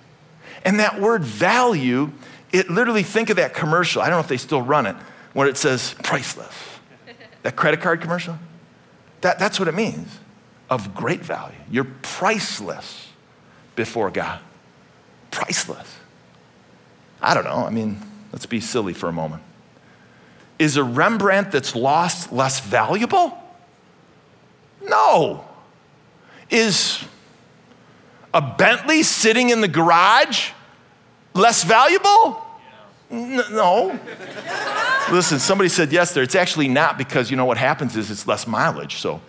And 0.64 0.80
that 0.80 1.00
word 1.00 1.22
value, 1.22 2.12
it 2.52 2.70
literally, 2.70 3.02
think 3.02 3.30
of 3.30 3.36
that 3.36 3.54
commercial. 3.54 4.00
I 4.00 4.06
don't 4.06 4.16
know 4.16 4.20
if 4.20 4.28
they 4.28 4.36
still 4.36 4.62
run 4.62 4.86
it, 4.86 4.96
where 5.32 5.46
it 5.46 5.56
says 5.56 5.94
priceless. 6.02 6.54
That 7.42 7.56
credit 7.56 7.80
card 7.80 8.00
commercial? 8.00 8.38
That, 9.20 9.38
that's 9.38 9.58
what 9.58 9.68
it 9.68 9.74
means 9.74 10.18
of 10.70 10.94
great 10.94 11.20
value. 11.20 11.56
You're 11.70 11.86
priceless 12.02 13.08
before 13.76 14.10
God. 14.10 14.40
Priceless. 15.30 15.98
I 17.20 17.34
don't 17.34 17.44
know. 17.44 17.66
I 17.66 17.70
mean, 17.70 18.00
let's 18.32 18.46
be 18.46 18.60
silly 18.60 18.94
for 18.94 19.08
a 19.08 19.12
moment. 19.12 19.42
Is 20.58 20.76
a 20.76 20.84
Rembrandt 20.84 21.52
that's 21.52 21.74
lost 21.74 22.32
less 22.32 22.60
valuable? 22.60 23.36
No. 24.82 25.44
Is 26.50 27.04
a 28.32 28.40
Bentley 28.40 29.02
sitting 29.02 29.50
in 29.50 29.60
the 29.60 29.68
garage 29.68 30.50
less 31.34 31.64
valuable? 31.64 32.42
No. 33.10 33.98
Listen, 35.12 35.38
somebody 35.38 35.68
said 35.68 35.92
yes 35.92 36.14
there. 36.14 36.22
It's 36.22 36.34
actually 36.34 36.68
not 36.68 36.96
because 36.96 37.30
you 37.30 37.36
know 37.36 37.44
what 37.44 37.58
happens 37.58 37.96
is 37.96 38.10
it's 38.10 38.26
less 38.26 38.46
mileage. 38.46 38.96
So, 38.96 39.20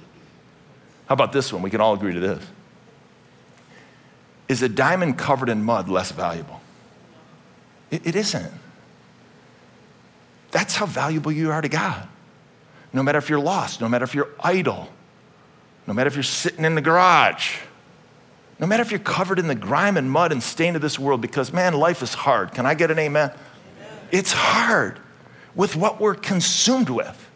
how 1.07 1.13
about 1.13 1.33
this 1.33 1.51
one? 1.51 1.61
We 1.61 1.69
can 1.69 1.81
all 1.81 1.93
agree 1.93 2.13
to 2.13 2.19
this. 2.19 2.43
Is 4.47 4.61
a 4.61 4.69
diamond 4.69 5.17
covered 5.17 5.49
in 5.49 5.63
mud 5.63 5.89
less 5.89 6.11
valuable? 6.11 6.61
it, 7.95 8.05
it 8.07 8.15
isn't. 8.15 8.51
That's 10.51 10.75
how 10.75 10.85
valuable 10.85 11.31
you 11.31 11.51
are 11.51 11.61
to 11.61 11.69
God. 11.69 12.07
No 12.93 13.03
matter 13.03 13.17
if 13.17 13.29
you're 13.29 13.39
lost, 13.39 13.81
no 13.81 13.89
matter 13.89 14.05
if 14.05 14.15
you're 14.15 14.29
idle, 14.39 14.87
no 15.87 15.93
matter 15.93 16.07
if 16.07 16.15
you're 16.15 16.23
sitting 16.23 16.63
in 16.63 16.75
the 16.75 16.81
garage, 16.81 17.57
no 18.59 18.67
matter 18.67 18.81
if 18.81 18.91
you're 18.91 18.99
covered 18.99 19.39
in 19.39 19.47
the 19.47 19.55
grime 19.55 19.97
and 19.97 20.09
mud 20.09 20.31
and 20.31 20.41
stain 20.41 20.75
of 20.75 20.81
this 20.81 20.97
world, 20.97 21.21
because 21.21 21.51
man, 21.51 21.73
life 21.73 22.01
is 22.01 22.13
hard. 22.13 22.53
Can 22.53 22.65
I 22.65 22.73
get 22.73 22.91
an 22.91 22.99
amen? 22.99 23.31
amen. 23.31 23.99
It's 24.11 24.31
hard 24.31 24.99
with 25.55 25.75
what 25.75 25.99
we're 25.99 26.15
consumed 26.15 26.89
with, 26.89 27.29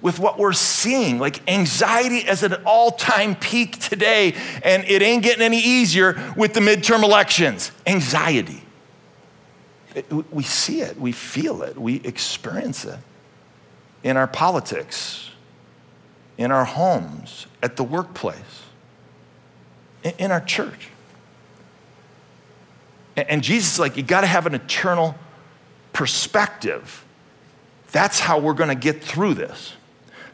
with 0.00 0.18
what 0.18 0.38
we're 0.38 0.52
seeing. 0.52 1.18
Like 1.18 1.48
anxiety 1.48 2.18
is 2.18 2.42
at 2.42 2.52
an 2.52 2.62
all 2.64 2.92
time 2.92 3.36
peak 3.36 3.78
today, 3.78 4.34
and 4.64 4.84
it 4.84 5.02
ain't 5.02 5.22
getting 5.22 5.42
any 5.42 5.60
easier 5.60 6.34
with 6.36 6.54
the 6.54 6.60
midterm 6.60 7.02
elections. 7.02 7.70
Anxiety. 7.86 8.62
It, 9.94 10.10
we 10.32 10.42
see 10.42 10.80
it, 10.80 10.98
we 10.98 11.12
feel 11.12 11.62
it, 11.62 11.76
we 11.76 11.96
experience 11.96 12.84
it 12.86 12.98
in 14.02 14.16
our 14.16 14.26
politics, 14.26 15.30
in 16.38 16.50
our 16.50 16.64
homes, 16.64 17.46
at 17.62 17.76
the 17.76 17.84
workplace, 17.84 18.61
in 20.04 20.30
our 20.30 20.40
church. 20.40 20.88
And 23.16 23.42
Jesus 23.42 23.74
is 23.74 23.78
like, 23.78 23.96
you 23.96 24.02
got 24.02 24.22
to 24.22 24.26
have 24.26 24.46
an 24.46 24.54
eternal 24.54 25.14
perspective. 25.92 27.04
That's 27.90 28.20
how 28.20 28.38
we're 28.38 28.54
going 28.54 28.70
to 28.70 28.74
get 28.74 29.02
through 29.02 29.34
this. 29.34 29.74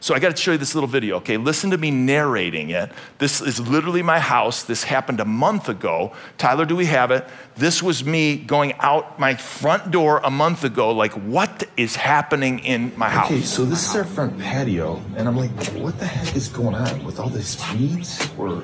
So 0.01 0.15
I 0.15 0.19
got 0.19 0.33
to 0.33 0.41
show 0.41 0.53
you 0.53 0.57
this 0.57 0.75
little 0.75 0.87
video, 0.87 1.17
okay? 1.17 1.35
Listen 1.35 1.71
to 1.71 1.77
me 1.77 1.91
narrating 1.91 2.69
it. 2.69 2.89
This 3.17 3.41
is 3.41 3.59
literally 3.59 4.01
my 4.01 4.19
house. 4.19 4.63
This 4.63 4.83
happened 4.83 5.19
a 5.19 5.25
month 5.25 5.67
ago. 5.67 6.13
Tyler, 6.37 6.65
do 6.65 6.75
we 6.75 6.85
have 6.85 7.11
it? 7.11 7.27
This 7.57 7.83
was 7.83 8.05
me 8.05 8.37
going 8.37 8.73
out 8.79 9.19
my 9.19 9.35
front 9.35 9.91
door 9.91 10.21
a 10.23 10.31
month 10.31 10.63
ago. 10.63 10.91
Like, 10.91 11.11
what 11.11 11.65
is 11.75 11.97
happening 11.97 12.59
in 12.59 12.93
my 12.95 13.09
house? 13.09 13.29
Okay, 13.29 13.41
so 13.41 13.65
this 13.65 13.89
is 13.89 13.95
our 13.95 14.05
front 14.05 14.39
patio, 14.39 15.01
and 15.17 15.27
I'm 15.27 15.35
like, 15.35 15.51
what 15.73 15.99
the 15.99 16.05
heck 16.05 16.33
is 16.33 16.47
going 16.47 16.75
on 16.75 17.03
with 17.03 17.19
all 17.19 17.29
these 17.29 17.61
weeds 17.73 18.29
or 18.37 18.63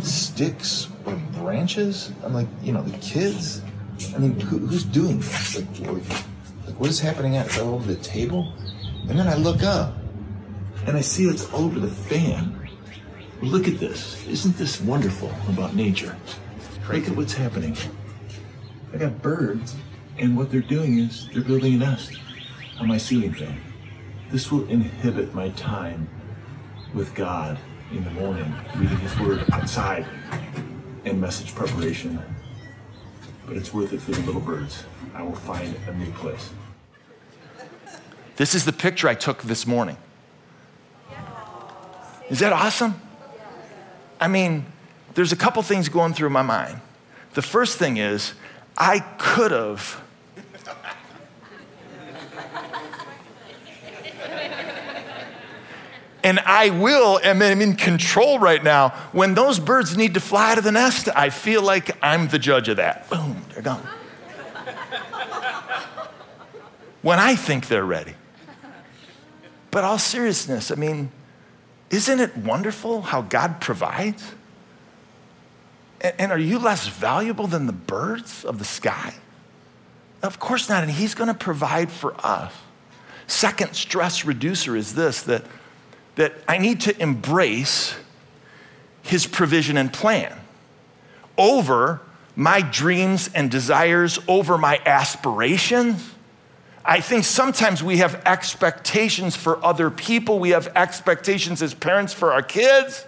sticks 0.00 0.88
or 1.04 1.16
branches? 1.32 2.12
I'm 2.22 2.34
like, 2.34 2.48
you 2.62 2.72
know, 2.72 2.82
the 2.82 2.96
kids. 2.98 3.62
I 4.14 4.18
mean, 4.18 4.38
who, 4.38 4.58
who's 4.58 4.84
doing 4.84 5.18
this? 5.18 5.56
Like, 5.56 5.66
like, 6.66 6.78
what 6.78 6.88
is 6.88 7.00
happening 7.00 7.36
at 7.36 7.48
the 7.48 7.98
table? 8.00 8.52
And 9.08 9.18
then 9.18 9.26
I 9.26 9.34
look 9.34 9.64
up 9.64 9.97
and 10.88 10.96
I 10.96 11.02
see 11.02 11.26
it's 11.26 11.52
all 11.52 11.66
over 11.66 11.80
the 11.80 11.86
fan. 11.86 12.66
Look 13.42 13.68
at 13.68 13.78
this. 13.78 14.26
Isn't 14.26 14.56
this 14.56 14.80
wonderful 14.80 15.30
about 15.46 15.74
nature? 15.74 16.16
Look 16.90 17.06
at 17.06 17.14
what's 17.14 17.34
happening. 17.34 17.76
I 18.94 18.96
got 18.96 19.20
birds, 19.20 19.76
and 20.16 20.34
what 20.34 20.50
they're 20.50 20.62
doing 20.62 20.98
is 20.98 21.28
they're 21.28 21.42
building 21.42 21.74
a 21.74 21.76
nest 21.76 22.18
on 22.80 22.88
my 22.88 22.96
ceiling 22.96 23.34
fan. 23.34 23.60
This 24.30 24.50
will 24.50 24.66
inhibit 24.70 25.34
my 25.34 25.50
time 25.50 26.08
with 26.94 27.14
God 27.14 27.58
in 27.92 28.02
the 28.02 28.10
morning, 28.12 28.50
reading 28.76 28.96
His 28.96 29.14
Word 29.20 29.44
outside, 29.52 30.06
and 31.04 31.20
message 31.20 31.54
preparation. 31.54 32.18
But 33.46 33.58
it's 33.58 33.74
worth 33.74 33.92
it 33.92 34.00
for 34.00 34.12
the 34.12 34.22
little 34.22 34.40
birds. 34.40 34.84
I 35.14 35.20
will 35.20 35.34
find 35.34 35.76
a 35.86 35.92
new 35.92 36.10
place. 36.12 36.48
This 38.36 38.54
is 38.54 38.64
the 38.64 38.72
picture 38.72 39.06
I 39.06 39.14
took 39.14 39.42
this 39.42 39.66
morning. 39.66 39.98
Is 42.30 42.40
that 42.40 42.52
awesome? 42.52 43.00
I 44.20 44.28
mean, 44.28 44.66
there's 45.14 45.32
a 45.32 45.36
couple 45.36 45.62
things 45.62 45.88
going 45.88 46.12
through 46.12 46.30
my 46.30 46.42
mind. 46.42 46.80
The 47.34 47.42
first 47.42 47.78
thing 47.78 47.96
is, 47.96 48.34
I 48.76 49.00
could 49.00 49.50
have. 49.50 50.02
and 56.22 56.38
I 56.40 56.70
will, 56.70 57.18
and 57.22 57.42
I'm 57.42 57.62
in 57.62 57.76
control 57.76 58.38
right 58.38 58.62
now. 58.62 58.90
When 59.12 59.34
those 59.34 59.58
birds 59.58 59.96
need 59.96 60.14
to 60.14 60.20
fly 60.20 60.54
to 60.54 60.60
the 60.60 60.72
nest, 60.72 61.08
I 61.14 61.30
feel 61.30 61.62
like 61.62 61.96
I'm 62.02 62.28
the 62.28 62.38
judge 62.38 62.68
of 62.68 62.76
that. 62.76 63.08
Boom, 63.08 63.42
they're 63.54 63.62
gone. 63.62 63.86
when 67.02 67.18
I 67.18 67.34
think 67.36 67.68
they're 67.68 67.84
ready. 67.84 68.14
But 69.70 69.84
all 69.84 69.98
seriousness, 69.98 70.70
I 70.70 70.74
mean, 70.74 71.10
isn't 71.90 72.20
it 72.20 72.36
wonderful 72.36 73.02
how 73.02 73.22
God 73.22 73.60
provides? 73.60 74.34
And 76.00 76.30
are 76.30 76.38
you 76.38 76.58
less 76.58 76.86
valuable 76.86 77.46
than 77.46 77.66
the 77.66 77.72
birds 77.72 78.44
of 78.44 78.58
the 78.58 78.64
sky? 78.64 79.14
Of 80.22 80.38
course 80.38 80.68
not. 80.68 80.82
And 80.82 80.92
He's 80.92 81.14
going 81.14 81.28
to 81.28 81.34
provide 81.34 81.90
for 81.90 82.14
us. 82.24 82.52
Second 83.26 83.74
stress 83.74 84.24
reducer 84.24 84.76
is 84.76 84.94
this 84.94 85.22
that, 85.22 85.44
that 86.16 86.34
I 86.46 86.58
need 86.58 86.82
to 86.82 87.02
embrace 87.02 87.96
His 89.02 89.26
provision 89.26 89.76
and 89.76 89.92
plan 89.92 90.38
over 91.36 92.00
my 92.36 92.60
dreams 92.60 93.30
and 93.34 93.50
desires, 93.50 94.18
over 94.28 94.56
my 94.58 94.80
aspirations 94.86 96.14
I 96.88 97.02
think 97.02 97.24
sometimes 97.24 97.82
we 97.82 97.98
have 97.98 98.22
expectations 98.24 99.36
for 99.36 99.62
other 99.62 99.90
people. 99.90 100.38
We 100.38 100.50
have 100.50 100.72
expectations 100.74 101.60
as 101.60 101.74
parents 101.74 102.14
for 102.14 102.32
our 102.32 102.40
kids, 102.40 103.04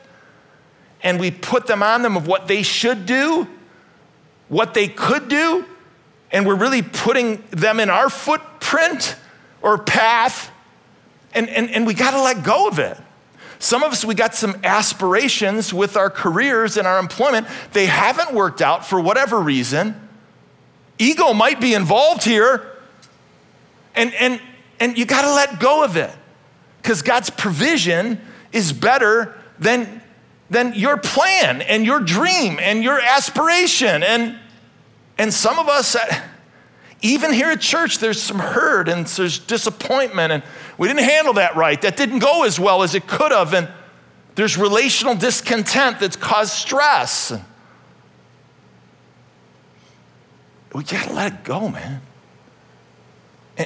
and 1.02 1.18
we 1.18 1.30
put 1.30 1.66
them 1.66 1.82
on 1.82 2.02
them 2.02 2.14
of 2.14 2.26
what 2.26 2.46
they 2.46 2.62
should 2.62 3.06
do, 3.06 3.48
what 4.48 4.74
they 4.74 4.86
could 4.86 5.28
do, 5.28 5.64
and 6.30 6.46
we're 6.46 6.56
really 6.56 6.82
putting 6.82 7.42
them 7.52 7.80
in 7.80 7.88
our 7.88 8.10
footprint 8.10 9.16
or 9.62 9.78
path, 9.78 10.50
and, 11.32 11.48
and, 11.48 11.70
and 11.70 11.86
we 11.86 11.94
got 11.94 12.10
to 12.10 12.20
let 12.20 12.44
go 12.44 12.68
of 12.68 12.78
it. 12.78 12.98
Some 13.60 13.82
of 13.82 13.92
us, 13.92 14.04
we 14.04 14.14
got 14.14 14.34
some 14.34 14.60
aspirations 14.62 15.72
with 15.72 15.96
our 15.96 16.10
careers 16.10 16.76
and 16.76 16.86
our 16.86 16.98
employment. 16.98 17.46
They 17.72 17.86
haven't 17.86 18.34
worked 18.34 18.60
out 18.60 18.84
for 18.84 19.00
whatever 19.00 19.40
reason. 19.40 20.08
Ego 20.98 21.32
might 21.32 21.62
be 21.62 21.72
involved 21.72 22.24
here. 22.24 22.69
And, 23.94 24.14
and, 24.14 24.40
and 24.78 24.96
you 24.96 25.04
got 25.04 25.22
to 25.22 25.32
let 25.32 25.60
go 25.60 25.84
of 25.84 25.96
it 25.96 26.10
because 26.82 27.02
God's 27.02 27.30
provision 27.30 28.20
is 28.52 28.72
better 28.72 29.38
than, 29.58 30.02
than 30.48 30.74
your 30.74 30.96
plan 30.96 31.62
and 31.62 31.84
your 31.84 32.00
dream 32.00 32.58
and 32.60 32.82
your 32.82 33.00
aspiration. 33.00 34.02
And, 34.02 34.38
and 35.18 35.32
some 35.32 35.58
of 35.58 35.68
us, 35.68 35.96
even 37.02 37.32
here 37.32 37.48
at 37.48 37.60
church, 37.60 37.98
there's 37.98 38.22
some 38.22 38.38
hurt 38.38 38.88
and 38.88 39.06
there's 39.06 39.38
disappointment, 39.38 40.32
and 40.32 40.42
we 40.78 40.88
didn't 40.88 41.04
handle 41.04 41.34
that 41.34 41.56
right. 41.56 41.80
That 41.82 41.96
didn't 41.96 42.20
go 42.20 42.44
as 42.44 42.58
well 42.58 42.82
as 42.82 42.94
it 42.94 43.06
could 43.06 43.32
have. 43.32 43.52
And 43.52 43.68
there's 44.34 44.56
relational 44.56 45.14
discontent 45.14 46.00
that's 46.00 46.16
caused 46.16 46.52
stress. 46.52 47.32
We 50.72 50.84
got 50.84 51.08
to 51.08 51.12
let 51.12 51.32
it 51.32 51.44
go, 51.44 51.68
man. 51.68 52.00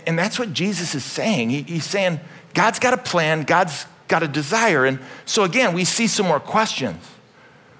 And, 0.07 0.19
that's 0.19 0.39
what 0.39 0.53
Jesus 0.53 0.95
is 0.95 1.05
saying. 1.05 1.51
He, 1.51 1.63
he's 1.63 1.85
saying, 1.85 2.21
God's 2.53 2.79
got 2.79 2.95
a 2.95 2.99
plan, 2.99 3.43
God's 3.43 3.87
got 4.09 4.23
a 4.23 4.29
desire. 4.29 4.85
And 4.85 4.99
so, 5.25 5.45
again, 5.45 5.75
we 5.75 5.85
see 5.85 6.07
some 6.07 6.27
more 6.27 6.41
questions. 6.41 7.03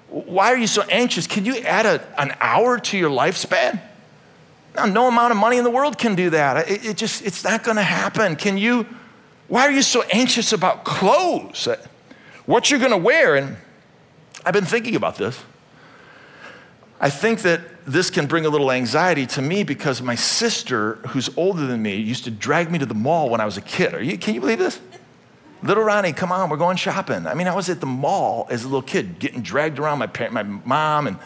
Why 0.07 0.53
are 0.53 0.57
you 0.57 0.67
so 0.67 0.83
anxious? 0.83 1.27
Can 1.27 1.45
you 1.45 1.57
add 1.57 1.85
a, 1.85 2.21
an 2.21 2.35
hour 2.39 2.79
to 2.79 2.97
your 2.97 3.09
lifespan? 3.09 3.81
Now, 4.75 4.85
no 4.85 5.07
amount 5.07 5.31
of 5.31 5.37
money 5.37 5.57
in 5.57 5.63
the 5.63 5.69
world 5.69 5.97
can 5.97 6.15
do 6.15 6.29
that. 6.29 6.69
It, 6.69 6.85
it 6.85 6.97
just, 6.97 7.25
it's 7.25 7.43
not 7.43 7.63
going 7.63 7.77
to 7.77 7.83
happen. 7.83 8.35
Can 8.35 8.57
you, 8.57 8.85
why 9.47 9.63
are 9.63 9.71
you 9.71 9.81
so 9.81 10.03
anxious 10.11 10.53
about 10.53 10.85
clothes? 10.85 11.67
What 12.45 12.69
you're 12.69 12.79
going 12.79 12.91
to 12.91 12.97
wear? 12.97 13.35
And 13.35 13.57
I've 14.45 14.53
been 14.53 14.65
thinking 14.65 14.95
about 14.95 15.17
this. 15.17 15.41
I 16.99 17.09
think 17.09 17.41
that 17.41 17.61
this 17.85 18.09
can 18.09 18.25
bring 18.25 18.45
a 18.45 18.49
little 18.49 18.71
anxiety 18.71 19.25
to 19.27 19.41
me 19.41 19.63
because 19.63 20.01
my 20.01 20.15
sister, 20.15 20.95
who's 21.07 21.29
older 21.37 21.67
than 21.67 21.81
me, 21.81 21.95
used 21.95 22.23
to 22.23 22.31
drag 22.31 22.71
me 22.71 22.79
to 22.79 22.85
the 22.85 22.95
mall 22.95 23.29
when 23.29 23.39
I 23.39 23.45
was 23.45 23.57
a 23.57 23.61
kid. 23.61 23.93
Are 23.93 24.01
you, 24.01 24.17
can 24.17 24.33
you 24.33 24.41
believe 24.41 24.59
this? 24.59 24.79
Little 25.61 25.83
Ronnie, 25.83 26.13
come 26.13 26.31
on, 26.31 26.49
we're 26.49 26.57
going 26.57 26.77
shopping. 26.77 27.25
I 27.27 27.33
mean, 27.33 27.47
I 27.47 27.55
was 27.55 27.69
at 27.69 27.79
the 27.79 27.85
mall 27.85 28.47
as 28.49 28.63
a 28.63 28.67
little 28.67 28.81
kid, 28.81 29.19
getting 29.19 29.41
dragged 29.41 29.79
around 29.79 29.99
my 29.99 30.07
parent, 30.07 30.33
my 30.33 30.43
mom, 30.43 31.07
and 31.07 31.17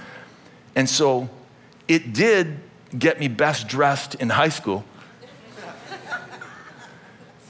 and 0.76 0.88
so 0.88 1.30
it 1.88 2.14
did 2.14 2.60
get 2.98 3.20
me 3.20 3.28
best 3.28 3.68
dressed 3.68 4.16
in 4.16 4.30
high 4.30 4.50
school. 4.50 4.86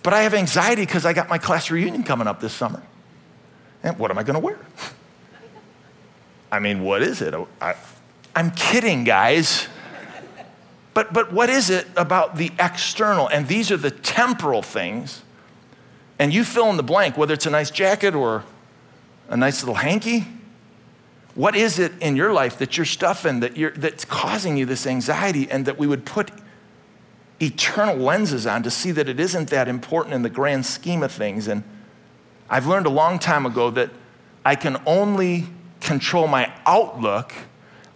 but 0.01 0.13
I 0.13 0.23
have 0.23 0.33
anxiety 0.33 0.83
because 0.83 1.05
I 1.05 1.13
got 1.13 1.29
my 1.29 1.37
class 1.37 1.69
reunion 1.69 2.03
coming 2.03 2.27
up 2.27 2.39
this 2.39 2.53
summer. 2.53 2.81
And 3.83 3.97
what 3.99 4.09
am 4.11 4.17
I 4.17 4.23
going 4.23 4.35
to 4.35 4.39
wear? 4.39 4.57
I 6.51 6.59
mean, 6.59 6.81
what 6.81 7.03
is 7.03 7.21
it? 7.21 7.35
I, 7.61 7.75
I'm 8.35 8.51
kidding, 8.51 9.03
guys. 9.03 9.67
But, 10.93 11.13
but 11.13 11.31
what 11.31 11.49
is 11.49 11.69
it 11.69 11.87
about 11.95 12.35
the 12.35 12.51
external? 12.59 13.27
And 13.27 13.47
these 13.47 13.71
are 13.71 13.77
the 13.77 13.91
temporal 13.91 14.61
things. 14.61 15.21
And 16.17 16.33
you 16.33 16.43
fill 16.43 16.69
in 16.69 16.77
the 16.77 16.83
blank, 16.83 17.17
whether 17.17 17.33
it's 17.33 17.45
a 17.45 17.49
nice 17.49 17.71
jacket 17.71 18.13
or 18.13 18.43
a 19.29 19.37
nice 19.37 19.61
little 19.61 19.75
hanky. 19.75 20.27
What 21.35 21.55
is 21.55 21.79
it 21.79 21.93
in 22.01 22.15
your 22.15 22.33
life 22.33 22.57
that 22.57 22.75
you're 22.75 22.85
stuffing 22.85 23.39
that 23.39 23.55
you're, 23.55 23.71
that's 23.71 24.03
causing 24.03 24.57
you 24.57 24.65
this 24.65 24.85
anxiety 24.85 25.49
and 25.49 25.65
that 25.65 25.77
we 25.77 25.87
would 25.87 26.05
put 26.05 26.31
eternal 27.41 27.95
lenses 27.95 28.45
on 28.45 28.63
to 28.63 28.71
see 28.71 28.91
that 28.91 29.07
it 29.07 29.19
isn't 29.19 29.49
that 29.49 29.69
important 29.69 30.15
in 30.15 30.23
the 30.23 30.29
grand 30.29 30.65
scheme 30.65 31.03
of 31.03 31.11
things? 31.11 31.47
And 31.47 31.63
I've 32.49 32.67
learned 32.67 32.87
a 32.87 32.91
long 32.91 33.19
time 33.19 33.45
ago 33.45 33.69
that 33.71 33.91
I 34.43 34.55
can 34.55 34.81
only 34.85 35.47
control 35.79 36.27
my 36.27 36.51
outlook, 36.65 37.33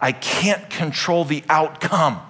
I 0.04 0.12
can't 0.12 0.68
control 0.68 1.24
the 1.24 1.42
outcome. 1.48 2.20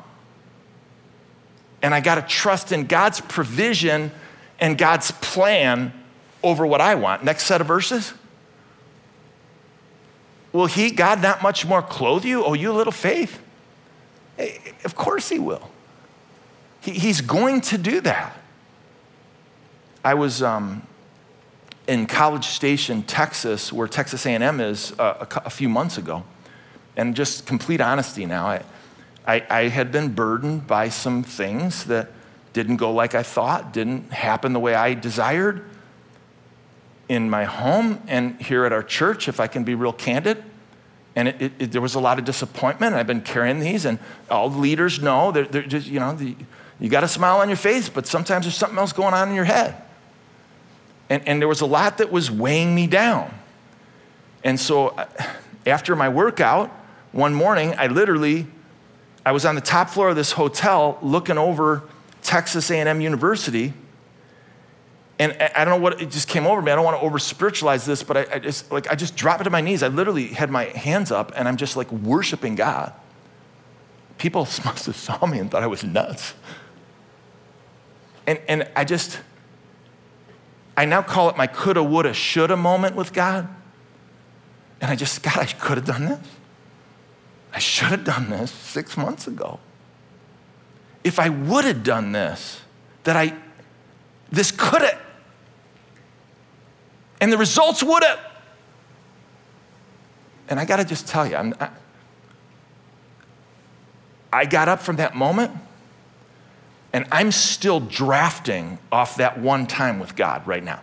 And 1.83 1.93
I 1.93 1.99
got 1.99 2.15
to 2.15 2.23
trust 2.23 2.71
in 2.71 2.87
God's 2.87 3.21
provision 3.21 4.13
and 4.61 4.79
God's 4.79 5.11
plan 5.11 5.93
over 6.41 6.65
what 6.65 6.81
I 6.81 6.95
want. 6.95 7.25
Next 7.25 7.47
set 7.47 7.61
of 7.61 7.67
verses. 7.67 8.15
Will 10.53 10.67
He, 10.67 10.93
God, 10.93 11.21
not 11.21 11.43
much 11.43 11.67
more 11.67 11.83
clothe 11.83 12.25
you? 12.25 12.45
Oh, 12.45 12.55
you 12.55 12.73
little 12.73 12.93
faith? 12.93 13.41
Of 14.85 14.95
course 14.95 15.29
He 15.29 15.41
will. 15.41 15.69
He, 16.81 16.93
he's 16.93 17.23
going 17.23 17.61
to 17.63 17.77
do 17.77 18.01
that. 18.03 18.37
I 20.05 20.15
was 20.15 20.45
um, 20.45 20.87
in 21.89 22.07
College 22.07 22.47
Station, 22.47 23.03
Texas, 23.03 23.73
where 23.73 23.89
Texas 23.89 24.25
A&M 24.27 24.61
is, 24.61 24.93
uh, 24.97 25.27
a, 25.29 25.47
a, 25.47 25.51
few 25.51 25.69
months 25.69 25.99
ago. 25.99 26.23
And 26.97 27.17
just 27.17 27.47
complete 27.47 27.81
honesty 27.81 28.27
now, 28.27 28.47
I, 28.47 28.63
I, 29.27 29.47
I 29.51 29.69
had 29.69 29.91
been 29.91 30.11
burdened 30.11 30.67
by 30.67 30.89
some 30.89 31.23
things 31.23 31.85
that 31.85 32.11
didn't 32.53 32.77
go 32.77 32.93
like 32.93 33.15
I 33.15 33.23
thought, 33.23 33.73
didn't 33.73 34.13
happen 34.13 34.53
the 34.53 34.61
way 34.61 34.75
I 34.75 34.95
desired 34.95 35.65
in 37.09 37.29
my 37.29 37.45
home 37.45 38.01
and 38.07 38.41
here 38.41 38.65
at 38.65 38.73
our 38.73 38.83
church, 38.83 39.29
if 39.29 39.41
I 39.41 39.47
can 39.47 39.65
be 39.65 39.75
real 39.75 39.93
candid. 39.93 40.43
And 41.17 41.29
it, 41.29 41.43
it, 41.43 41.53
it, 41.59 41.73
there 41.73 41.81
was 41.81 41.95
a 41.95 42.01
lot 42.01 42.19
of 42.19 42.25
disappointment. 42.25 42.95
I've 42.95 43.07
been 43.07 43.21
carrying 43.21 43.61
these, 43.61 43.85
and 43.85 43.99
all 44.31 44.49
the 44.49 44.59
leaders 44.59 45.01
know 45.01 45.33
they're, 45.33 45.45
they're 45.45 45.63
just, 45.63 45.87
you 45.87 46.01
know, 46.01 46.15
the, 46.15 46.37
you 46.81 46.89
got 46.89 47.05
a 47.05 47.09
smile 47.09 47.39
on 47.39 47.49
your 47.49 47.57
face, 47.57 47.89
but 47.89 48.07
sometimes 48.07 48.45
there's 48.45 48.57
something 48.57 48.79
else 48.79 48.93
going 48.93 49.15
on 49.15 49.29
in 49.29 49.35
your 49.35 49.45
head. 49.45 49.77
And, 51.09 51.27
and 51.29 51.41
there 51.41 51.49
was 51.49 51.61
a 51.61 51.67
lot 51.67 51.99
that 51.99 52.11
was 52.11 52.31
weighing 52.31 52.75
me 52.75 52.87
down. 52.87 53.33
And 54.43 54.59
so 54.59 54.89
uh, 54.89 55.07
after 55.67 55.95
my 55.95 56.09
workout, 56.09 56.71
one 57.15 57.33
morning, 57.33 57.75
I 57.79 57.87
literally, 57.87 58.49
I 59.25 59.31
was 59.31 59.47
on 59.47 59.55
the 59.55 59.61
top 59.61 59.89
floor 59.89 60.09
of 60.09 60.17
this 60.17 60.33
hotel 60.33 60.99
looking 61.01 61.39
over 61.39 61.85
Texas 62.23 62.71
A&M 62.73 63.01
University. 63.01 63.73
And 65.21 65.33
I 65.41 65.65
don't 65.65 65.79
know 65.79 65.83
what, 65.83 66.03
it 66.03 66.11
just 66.11 66.27
came 66.27 66.45
over 66.45 66.61
me. 66.61 66.73
I 66.73 66.75
don't 66.75 66.85
want 66.85 66.99
to 66.99 67.07
over 67.07 67.21
spiritualize 67.21 67.87
this, 67.87 68.03
but 68.03 68.17
I, 68.17 68.27
I 68.33 68.39
just, 68.41 68.73
like, 68.73 68.91
I 68.91 68.97
just 68.97 69.15
dropped 69.15 69.45
to 69.45 69.51
my 69.51 69.61
knees. 69.61 69.85
I 69.85 69.89
literally 69.89 70.27
had 70.27 70.51
my 70.51 70.65
hands 70.65 71.13
up 71.13 71.31
and 71.37 71.47
I'm 71.47 71.57
just 71.57 71.77
like 71.77 71.91
worshiping 71.93 72.57
God. 72.57 72.93
People 74.19 74.41
must 74.65 74.87
have 74.87 74.97
saw 74.97 75.25
me 75.25 75.39
and 75.39 75.49
thought 75.49 75.63
I 75.63 75.69
was 75.69 75.85
nuts. 75.85 76.35
And, 78.27 78.41
and 78.49 78.69
I 78.75 78.85
just, 78.85 79.21
I 80.77 80.85
now 80.85 81.03
call 81.03 81.31
it 81.31 81.37
my 81.37 81.47
coulda, 81.47 81.85
woulda, 81.85 82.13
shoulda 82.13 82.57
moment 82.57 82.97
with 82.97 83.13
God. 83.13 83.49
And 84.81 84.91
I 84.91 84.97
just, 84.97 85.23
God, 85.23 85.39
I 85.39 85.45
could 85.45 85.77
have 85.77 85.87
done 85.87 86.07
this. 86.07 86.27
I 87.55 87.61
should 87.61 87.89
have 87.89 88.05
done 88.05 88.31
this 88.31 88.51
six 88.51 88.97
months 88.97 89.29
ago. 89.29 89.61
If 91.05 91.21
I 91.21 91.29
would 91.29 91.65
have 91.65 91.85
done 91.85 92.11
this, 92.11 92.63
that 93.05 93.17
I, 93.17 93.35
this 94.33 94.51
could 94.51 94.83
have, 94.83 95.01
and 97.21 97.33
the 97.33 97.39
results 97.39 97.83
would 97.83 98.03
have. 98.03 98.19
And 100.49 100.59
I 100.59 100.65
got 100.65 100.77
to 100.77 100.85
just 100.85 101.07
tell 101.07 101.27
you, 101.27 101.37
I'm, 101.37 101.55
I, 101.61 101.71
I 104.33 104.45
got 104.47 104.69
up 104.69 104.81
from 104.81 104.97
that 104.97 105.15
moment 105.15 105.53
and 106.93 107.07
I'm 107.13 107.31
still 107.31 107.81
drafting 107.81 108.79
off 108.91 109.17
that 109.17 109.39
one 109.39 109.67
time 109.67 110.01
with 110.01 110.17
God 110.17 110.47
right 110.47 110.63
now. 110.63 110.81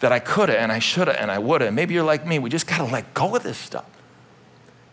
That 0.00 0.10
I 0.10 0.18
coulda 0.18 0.58
and 0.58 0.72
I 0.72 0.78
shoulda 0.78 1.20
and 1.20 1.30
I 1.30 1.38
woulda. 1.38 1.70
Maybe 1.70 1.94
you're 1.94 2.04
like 2.04 2.26
me, 2.26 2.38
we 2.38 2.50
just 2.50 2.66
gotta 2.66 2.84
let 2.84 3.12
go 3.14 3.36
of 3.36 3.42
this 3.42 3.58
stuff. 3.58 3.86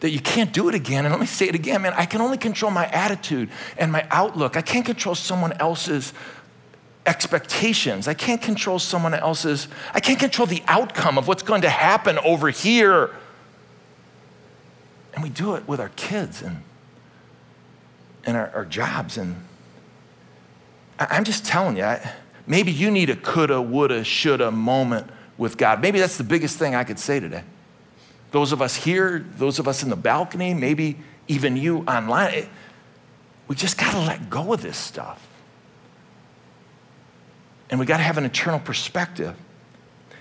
That 0.04 0.10
you 0.10 0.20
can't 0.20 0.52
do 0.52 0.68
it 0.68 0.76
again. 0.76 1.06
And 1.06 1.14
let 1.14 1.22
me 1.22 1.26
say 1.26 1.48
it 1.48 1.56
again, 1.56 1.84
man, 1.84 1.94
I 1.96 2.06
can 2.06 2.20
only 2.20 2.38
control 2.38 2.70
my 2.70 2.88
attitude 2.88 3.50
and 3.78 3.90
my 3.90 4.06
outlook. 4.12 4.58
I 4.58 4.62
can't 4.62 4.86
control 4.86 5.16
someone 5.16 5.54
else's 5.54 6.12
expectations. 7.06 8.10
I 8.10 8.14
can't 8.14 8.42
control 8.42 8.80
someone 8.80 9.14
else's, 9.14 9.70
I 9.94 10.02
can't 10.02 10.20
control 10.20 10.46
the 10.46 10.62
outcome 10.68 11.18
of 11.18 11.30
what's 11.30 11.42
going 11.42 11.62
to 11.62 11.70
happen 11.70 12.20
over 12.20 12.50
here. 12.50 13.12
And 15.14 15.24
we 15.24 15.30
do 15.30 15.56
it 15.56 15.66
with 15.70 15.80
our 15.80 15.92
kids 15.96 16.42
and 16.42 16.64
and 18.26 18.36
our, 18.36 18.52
our 18.54 18.66
jobs. 18.66 19.18
And 19.18 19.42
I, 21.00 21.16
am 21.16 21.24
just 21.24 21.46
telling 21.46 21.78
you, 21.78 21.84
I, 21.86 22.12
maybe 22.46 22.74
you 22.74 22.92
need 22.92 23.10
a 23.10 23.16
coulda, 23.16 23.62
woulda, 23.62 24.04
shoulda 24.04 24.52
moment 24.52 25.08
with 25.38 25.58
God. 25.58 25.82
Maybe 25.82 25.98
that's 25.98 26.18
the 26.18 26.26
biggest 26.26 26.60
thing 26.60 26.76
I 26.76 26.84
could 26.84 27.00
say 27.00 27.22
today. 27.22 27.44
Those 28.34 28.52
of 28.52 28.62
us 28.62 28.76
here, 28.76 29.26
those 29.38 29.60
of 29.60 29.70
us 29.70 29.82
in 29.82 29.90
the 29.90 29.96
balcony, 29.96 30.54
maybe 30.54 30.98
even 31.30 31.56
you 31.56 31.80
online, 31.84 32.50
we 33.48 33.56
just 33.56 33.78
got 33.78 33.94
to 33.94 34.00
let 34.00 34.30
go 34.30 34.52
of 34.52 34.62
this 34.62 34.76
stuff. 34.76 35.26
And 37.70 37.80
we 37.80 37.86
got 37.86 37.98
to 37.98 38.04
have 38.04 38.18
an 38.18 38.26
eternal 38.26 38.60
perspective. 38.60 39.38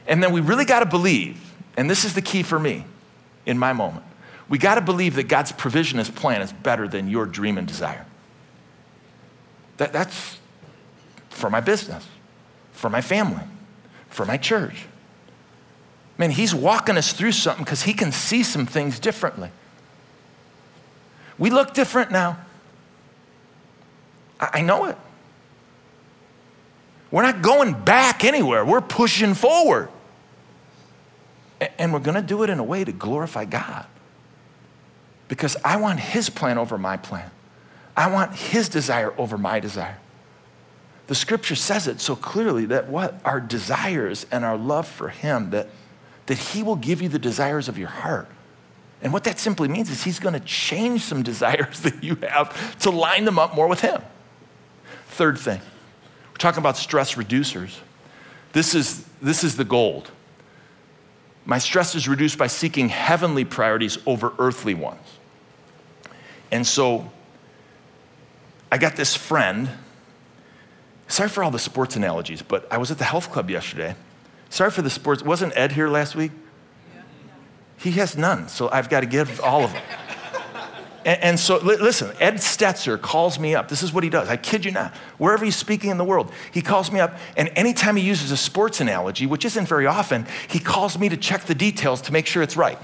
And 0.06 0.22
then 0.22 0.32
we 0.32 0.40
really 0.40 0.64
got 0.64 0.80
to 0.80 0.86
believe, 0.86 1.52
and 1.76 1.90
this 1.90 2.04
is 2.04 2.14
the 2.14 2.22
key 2.22 2.44
for 2.44 2.60
me 2.60 2.84
in 3.44 3.58
my 3.58 3.72
moment 3.72 4.04
we 4.52 4.58
got 4.58 4.74
to 4.74 4.82
believe 4.82 5.14
that 5.14 5.28
God's 5.28 5.50
provision, 5.50 5.98
His 5.98 6.10
plan 6.10 6.42
is 6.42 6.52
better 6.52 6.86
than 6.86 7.08
your 7.08 7.24
dream 7.24 7.56
and 7.56 7.66
desire. 7.66 8.04
That, 9.78 9.94
that's 9.94 10.38
for 11.30 11.48
my 11.48 11.62
business, 11.62 12.06
for 12.72 12.90
my 12.90 13.00
family, 13.00 13.44
for 14.10 14.26
my 14.26 14.36
church. 14.36 14.84
Man, 16.18 16.30
He's 16.30 16.54
walking 16.54 16.96
us 16.96 17.12
through 17.12 17.32
something 17.32 17.64
because 17.64 17.82
He 17.82 17.94
can 17.94 18.12
see 18.12 18.42
some 18.42 18.66
things 18.66 18.98
differently. 18.98 19.50
We 21.38 21.50
look 21.50 21.74
different 21.74 22.10
now. 22.10 22.38
I, 24.38 24.50
I 24.54 24.60
know 24.62 24.84
it. 24.86 24.96
We're 27.10 27.22
not 27.22 27.42
going 27.42 27.74
back 27.74 28.24
anywhere, 28.24 28.64
we're 28.64 28.80
pushing 28.80 29.34
forward. 29.34 29.88
And 31.78 31.92
we're 31.92 32.00
going 32.00 32.16
to 32.16 32.22
do 32.22 32.42
it 32.42 32.50
in 32.50 32.58
a 32.58 32.64
way 32.64 32.82
to 32.82 32.90
glorify 32.90 33.44
God 33.44 33.86
because 35.28 35.56
I 35.64 35.76
want 35.76 36.00
His 36.00 36.28
plan 36.28 36.58
over 36.58 36.76
my 36.76 36.96
plan. 36.96 37.30
I 37.96 38.10
want 38.10 38.34
His 38.34 38.68
desire 38.68 39.14
over 39.16 39.38
my 39.38 39.60
desire. 39.60 39.98
The 41.06 41.14
scripture 41.14 41.54
says 41.54 41.86
it 41.86 42.00
so 42.00 42.16
clearly 42.16 42.64
that 42.66 42.88
what 42.88 43.20
our 43.24 43.40
desires 43.40 44.26
and 44.32 44.44
our 44.44 44.56
love 44.56 44.88
for 44.88 45.08
Him, 45.08 45.50
that, 45.50 45.68
that 46.32 46.38
He 46.38 46.62
will 46.62 46.76
give 46.76 47.02
you 47.02 47.10
the 47.10 47.18
desires 47.18 47.68
of 47.68 47.76
your 47.76 47.90
heart. 47.90 48.26
And 49.02 49.12
what 49.12 49.24
that 49.24 49.38
simply 49.38 49.68
means 49.68 49.90
is 49.90 50.02
He's 50.02 50.18
going 50.18 50.32
to 50.32 50.40
change 50.40 51.02
some 51.02 51.22
desires 51.32 51.80
that 51.80 52.02
you 52.02 52.14
have 52.14 52.78
to 52.78 52.90
line 52.90 53.26
them 53.26 53.38
up 53.38 53.54
more 53.54 53.68
with 53.68 53.82
Him. 53.82 54.00
Third 55.08 55.38
thing, 55.38 55.60
we're 56.30 56.38
talking 56.38 56.60
about 56.60 56.78
stress 56.78 57.16
reducers. 57.16 57.80
This 58.54 58.74
is, 58.74 59.04
this 59.20 59.44
is 59.44 59.58
the 59.58 59.64
gold. 59.64 60.10
My 61.44 61.58
stress 61.58 61.94
is 61.94 62.08
reduced 62.08 62.38
by 62.38 62.46
seeking 62.46 62.88
heavenly 62.88 63.44
priorities 63.44 63.98
over 64.06 64.32
earthly 64.38 64.72
ones. 64.72 65.06
And 66.50 66.66
so 66.66 67.10
I 68.70 68.78
got 68.78 68.96
this 68.96 69.14
friend. 69.14 69.68
Sorry 71.08 71.28
for 71.28 71.44
all 71.44 71.50
the 71.50 71.58
sports 71.58 71.96
analogies, 71.96 72.40
but 72.40 72.66
I 72.70 72.78
was 72.78 72.90
at 72.90 72.96
the 72.96 73.04
health 73.04 73.30
club 73.30 73.50
yesterday. 73.50 73.94
Sorry 74.52 74.70
for 74.70 74.82
the 74.82 74.90
sports. 74.90 75.22
Wasn't 75.22 75.56
Ed 75.56 75.72
here 75.72 75.88
last 75.88 76.14
week? 76.14 76.30
He 77.78 77.92
has 77.92 78.18
none, 78.18 78.48
so 78.48 78.68
I've 78.70 78.90
got 78.90 79.00
to 79.00 79.06
give 79.06 79.40
all 79.40 79.64
of 79.64 79.72
them. 79.72 79.82
And, 81.04 81.20
and, 81.20 81.40
so, 81.40 81.56
listen, 81.58 82.12
Ed 82.20 82.34
Stetzer 82.34 83.00
calls 83.00 83.36
me 83.36 83.56
up. 83.56 83.68
This 83.68 83.82
is 83.82 83.92
what 83.92 84.04
he 84.04 84.08
does. 84.08 84.28
I 84.28 84.36
kid 84.36 84.64
you 84.64 84.70
not. 84.70 84.94
Wherever 85.18 85.44
he's 85.44 85.56
speaking 85.56 85.90
in 85.90 85.98
the 85.98 86.04
world, 86.04 86.30
he 86.52 86.62
calls 86.62 86.92
me 86.92 87.00
up, 87.00 87.18
and 87.36 87.50
anytime 87.56 87.96
he 87.96 88.04
uses 88.04 88.30
a 88.30 88.36
sports 88.36 88.80
analogy, 88.80 89.26
which 89.26 89.44
isn't 89.44 89.66
very 89.66 89.84
often, 89.84 90.26
he 90.46 90.60
calls 90.60 90.96
me 90.96 91.08
to 91.08 91.16
check 91.16 91.42
the 91.46 91.56
details 91.56 92.02
to 92.02 92.12
make 92.12 92.28
sure 92.28 92.40
it's 92.40 92.56
right. 92.56 92.78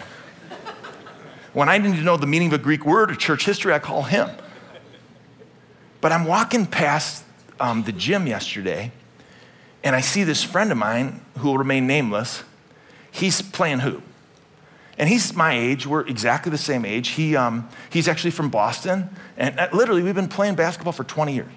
When 1.53 1.69
I 1.69 1.79
need 1.79 1.95
to 1.95 2.03
know 2.03 2.17
the 2.17 2.27
meaning 2.27 2.49
of 2.49 2.55
a 2.55 2.59
Greek 2.59 2.85
word 2.85 3.13
or 3.13 3.15
church 3.15 3.47
history, 3.47 3.73
I 3.73 3.79
call 3.79 4.03
him. 4.03 4.29
But 6.01 6.11
I'm 6.11 6.25
walking 6.25 6.67
past 6.67 7.23
um, 7.61 7.85
the 7.85 7.93
gym 7.93 8.27
yesterday, 8.27 8.91
and 9.85 9.95
I 9.95 10.01
see 10.01 10.25
this 10.25 10.43
friend 10.43 10.73
of 10.73 10.79
mine 10.79 11.21
who 11.38 11.49
will 11.49 11.59
remain 11.59 11.87
nameless. 11.87 12.43
He's 13.11 13.43
playing 13.43 13.81
hoop. 13.81 14.03
And 14.99 15.09
he's 15.09 15.35
my 15.35 15.53
age. 15.53 15.87
We're 15.87 16.07
exactly 16.07 16.51
the 16.51 16.59
same 16.59 16.85
age. 16.85 17.11
He, 17.11 17.37
um, 17.37 17.69
he's 17.91 18.09
actually 18.09 18.33
from 18.33 18.51
Boston. 18.51 19.09
And 19.37 19.59
uh, 19.59 19.69
literally, 19.73 20.03
we've 20.03 20.14
been 20.14 20.29
playing 20.29 20.57
basketball 20.57 20.93
for 20.93 21.05
20 21.05 21.35
years. 21.35 21.51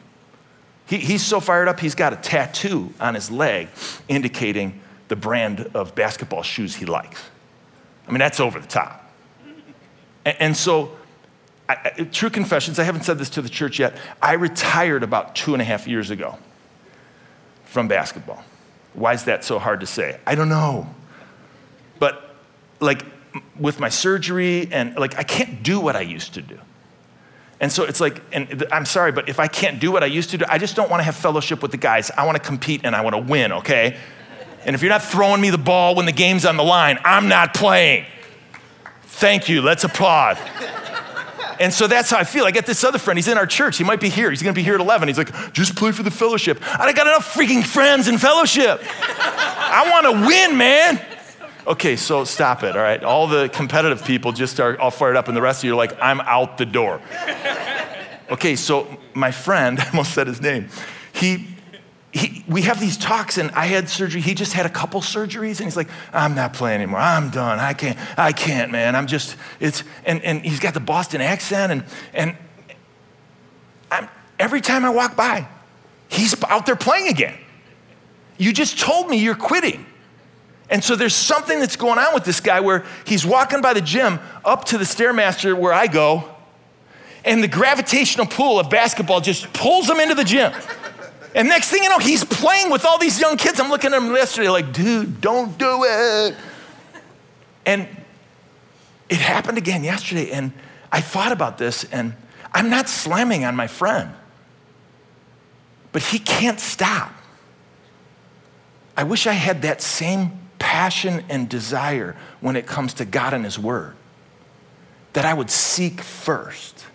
He, 0.85 0.97
he's 0.97 1.23
so 1.23 1.39
fired 1.39 1.67
up, 1.67 1.79
he's 1.79 1.95
got 1.95 2.13
a 2.13 2.17
tattoo 2.17 2.93
on 2.99 3.15
his 3.15 3.31
leg 3.31 3.69
indicating 4.07 4.81
the 5.07 5.15
brand 5.15 5.71
of 5.73 5.95
basketball 5.95 6.43
shoes 6.43 6.75
he 6.75 6.85
likes. 6.85 7.23
I 8.07 8.11
mean, 8.11 8.19
that's 8.19 8.39
over 8.39 8.59
the 8.59 8.67
top. 8.67 9.11
And, 10.25 10.37
and 10.39 10.57
so, 10.57 10.91
I, 11.69 12.07
true 12.11 12.29
confessions, 12.29 12.77
I 12.77 12.83
haven't 12.83 13.03
said 13.03 13.17
this 13.17 13.29
to 13.31 13.41
the 13.41 13.49
church 13.49 13.79
yet. 13.79 13.97
I 14.21 14.33
retired 14.33 15.03
about 15.03 15.35
two 15.35 15.53
and 15.53 15.61
a 15.61 15.65
half 15.65 15.87
years 15.87 16.09
ago 16.09 16.37
from 17.71 17.87
basketball. 17.87 18.43
Why 18.93 19.13
is 19.13 19.23
that 19.23 19.45
so 19.45 19.57
hard 19.57 19.79
to 19.79 19.85
say? 19.85 20.19
I 20.27 20.35
don't 20.35 20.49
know. 20.49 20.93
But 21.99 22.35
like 22.81 23.05
with 23.57 23.79
my 23.79 23.87
surgery 23.87 24.67
and 24.73 24.97
like 24.97 25.17
I 25.17 25.23
can't 25.23 25.63
do 25.63 25.79
what 25.79 25.95
I 25.95 26.01
used 26.01 26.33
to 26.33 26.41
do. 26.41 26.59
And 27.61 27.71
so 27.71 27.85
it's 27.85 28.01
like, 28.01 28.21
and 28.33 28.65
I'm 28.73 28.85
sorry, 28.85 29.13
but 29.13 29.29
if 29.29 29.39
I 29.39 29.47
can't 29.47 29.79
do 29.79 29.89
what 29.89 30.03
I 30.03 30.07
used 30.07 30.31
to 30.31 30.37
do, 30.37 30.43
I 30.49 30.57
just 30.57 30.75
don't 30.75 30.89
want 30.89 30.99
to 30.99 31.05
have 31.05 31.15
fellowship 31.15 31.61
with 31.61 31.71
the 31.71 31.77
guys. 31.77 32.11
I 32.11 32.25
want 32.25 32.35
to 32.35 32.43
compete 32.43 32.81
and 32.83 32.93
I 32.93 33.01
want 33.01 33.15
to 33.15 33.21
win, 33.21 33.53
okay? 33.53 33.95
And 34.65 34.75
if 34.75 34.81
you're 34.81 34.89
not 34.89 35.03
throwing 35.03 35.39
me 35.39 35.49
the 35.49 35.57
ball 35.57 35.95
when 35.95 36.05
the 36.05 36.11
game's 36.11 36.45
on 36.45 36.57
the 36.57 36.63
line, 36.63 36.99
I'm 37.05 37.29
not 37.29 37.53
playing. 37.53 38.05
Thank 39.03 39.47
you. 39.47 39.61
Let's 39.61 39.85
applaud. 39.85 40.37
And 41.59 41.73
so 41.73 41.87
that's 41.87 42.09
how 42.11 42.17
I 42.17 42.23
feel. 42.23 42.45
I 42.45 42.51
get 42.51 42.65
this 42.65 42.83
other 42.83 42.99
friend. 42.99 43.17
He's 43.17 43.27
in 43.27 43.37
our 43.37 43.45
church. 43.45 43.77
He 43.77 43.83
might 43.83 43.99
be 43.99 44.09
here. 44.09 44.29
He's 44.29 44.41
going 44.41 44.53
to 44.53 44.59
be 44.59 44.63
here 44.63 44.75
at 44.75 44.81
11. 44.81 45.07
He's 45.07 45.17
like, 45.17 45.53
just 45.53 45.75
play 45.75 45.91
for 45.91 46.03
the 46.03 46.11
fellowship. 46.11 46.59
I 46.79 46.85
don't 46.85 46.95
got 46.95 47.07
enough 47.07 47.33
freaking 47.33 47.63
friends 47.63 48.07
in 48.07 48.17
fellowship. 48.17 48.81
I 48.83 49.89
want 49.91 50.05
to 50.05 50.27
win, 50.27 50.57
man. 50.57 51.01
Okay, 51.67 51.95
so 51.95 52.23
stop 52.23 52.63
it, 52.63 52.75
all 52.75 52.81
right? 52.81 53.03
All 53.03 53.27
the 53.27 53.47
competitive 53.49 54.03
people 54.03 54.31
just 54.31 54.59
are 54.59 54.79
all 54.79 54.89
fired 54.89 55.15
up, 55.15 55.27
and 55.27 55.37
the 55.37 55.41
rest 55.41 55.59
of 55.59 55.65
you 55.65 55.73
are 55.73 55.77
like, 55.77 55.95
I'm 56.01 56.19
out 56.21 56.57
the 56.57 56.65
door. 56.65 56.99
Okay, 58.31 58.55
so 58.55 58.87
my 59.13 59.31
friend, 59.31 59.79
I 59.81 59.87
almost 59.89 60.13
said 60.13 60.27
his 60.27 60.41
name, 60.41 60.69
he, 61.13 61.47
he, 62.13 62.43
we 62.47 62.63
have 62.63 62.79
these 62.79 62.97
talks, 62.97 63.37
and 63.37 63.51
I 63.51 63.67
had 63.67 63.87
surgery. 63.87 64.19
He 64.19 64.33
just 64.33 64.51
had 64.53 64.65
a 64.65 64.69
couple 64.69 64.99
surgeries, 65.01 65.57
and 65.57 65.65
he's 65.65 65.77
like, 65.77 65.87
I'm 66.11 66.35
not 66.35 66.53
playing 66.53 66.81
anymore. 66.81 66.99
I'm 66.99 67.29
done. 67.29 67.59
I 67.59 67.73
can't, 67.73 67.97
I 68.17 68.33
can't, 68.33 68.71
man. 68.71 68.95
I'm 68.95 69.07
just, 69.07 69.37
it's, 69.59 69.83
and, 70.05 70.21
and 70.23 70.41
he's 70.41 70.59
got 70.59 70.73
the 70.73 70.81
Boston 70.81 71.21
accent, 71.21 71.71
and, 71.71 71.83
and 72.13 72.35
I'm, 73.89 74.09
every 74.39 74.59
time 74.59 74.83
I 74.83 74.89
walk 74.89 75.15
by, 75.15 75.47
he's 76.09 76.35
out 76.43 76.65
there 76.65 76.75
playing 76.75 77.07
again. 77.07 77.37
You 78.37 78.51
just 78.51 78.77
told 78.77 79.09
me 79.09 79.17
you're 79.17 79.35
quitting. 79.35 79.85
And 80.69 80.83
so 80.83 80.95
there's 80.95 81.15
something 81.15 81.59
that's 81.59 81.75
going 81.75 81.99
on 81.99 82.13
with 82.13 82.23
this 82.23 82.39
guy 82.39 82.59
where 82.59 82.85
he's 83.05 83.25
walking 83.25 83.61
by 83.61 83.73
the 83.73 83.81
gym 83.81 84.19
up 84.43 84.65
to 84.65 84.77
the 84.77 84.85
Stairmaster 84.85 85.57
where 85.57 85.73
I 85.73 85.87
go, 85.87 86.23
and 87.23 87.43
the 87.43 87.47
gravitational 87.47 88.25
pull 88.25 88.59
of 88.59 88.69
basketball 88.69 89.21
just 89.21 89.51
pulls 89.53 89.89
him 89.89 89.99
into 89.99 90.15
the 90.15 90.23
gym. 90.23 90.51
And 91.33 91.47
next 91.47 91.69
thing 91.69 91.83
you 91.83 91.89
know, 91.89 91.99
he's 91.99 92.23
playing 92.23 92.69
with 92.69 92.85
all 92.85 92.97
these 92.97 93.19
young 93.19 93.37
kids. 93.37 93.59
I'm 93.59 93.69
looking 93.69 93.93
at 93.93 94.01
him 94.01 94.11
yesterday 94.11 94.49
like, 94.49 94.73
dude, 94.73 95.21
don't 95.21 95.57
do 95.57 95.85
it. 95.85 96.35
And 97.65 97.87
it 99.09 99.17
happened 99.17 99.57
again 99.57 99.83
yesterday, 99.83 100.31
and 100.31 100.53
I 100.89 101.01
thought 101.01 101.33
about 101.33 101.57
this, 101.57 101.83
and 101.83 102.13
I'm 102.53 102.69
not 102.69 102.87
slamming 102.87 103.43
on 103.43 103.57
my 103.57 103.67
friend, 103.67 104.11
but 105.91 106.01
he 106.01 106.17
can't 106.17 106.59
stop. 106.59 107.13
I 108.95 109.03
wish 109.03 109.27
I 109.27 109.33
had 109.33 109.63
that 109.63 109.81
same 109.81 110.39
passion 110.59 111.25
and 111.27 111.49
desire 111.49 112.15
when 112.39 112.55
it 112.55 112.65
comes 112.65 112.93
to 112.95 113.05
God 113.05 113.33
and 113.33 113.43
His 113.43 113.59
Word. 113.59 113.95
That 115.13 115.25
I 115.25 115.33
would 115.33 115.49
seek 115.49 115.99
first, 115.99 116.85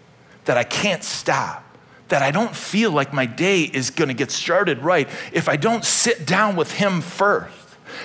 that 0.47 0.57
I 0.57 0.65
can't 0.65 1.05
stop, 1.05 1.66
that 2.09 2.23
I 2.23 2.31
don't 2.31 2.55
feel 2.55 2.91
like 2.91 3.13
my 3.13 3.27
day 3.27 3.63
is 3.63 3.91
gonna 3.91 4.15
get 4.15 4.31
started 4.31 4.79
right 4.79 5.09
if 5.33 5.49
I 5.49 5.57
don't 5.57 5.85
sit 5.85 6.27
down 6.27 6.57
with 6.57 6.73
Him 6.73 7.01
first. 7.01 7.53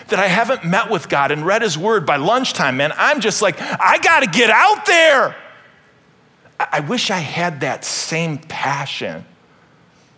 That 0.08 0.20
I 0.20 0.28
haven't 0.28 0.64
met 0.64 0.90
with 0.90 1.10
God 1.10 1.32
and 1.32 1.46
read 1.46 1.62
His 1.62 1.78
Word 1.78 2.06
by 2.06 2.16
lunchtime, 2.16 2.78
man. 2.78 2.94
I'm 2.96 3.20
just 3.20 3.42
like, 3.42 3.60
I 3.60 3.98
gotta 3.98 4.28
get 4.28 4.50
out 4.50 4.86
there. 4.86 5.36
I 6.60 6.80
wish 6.82 7.10
I 7.10 7.18
had 7.18 7.62
that 7.62 7.84
same 7.84 8.38
passion 8.38 9.26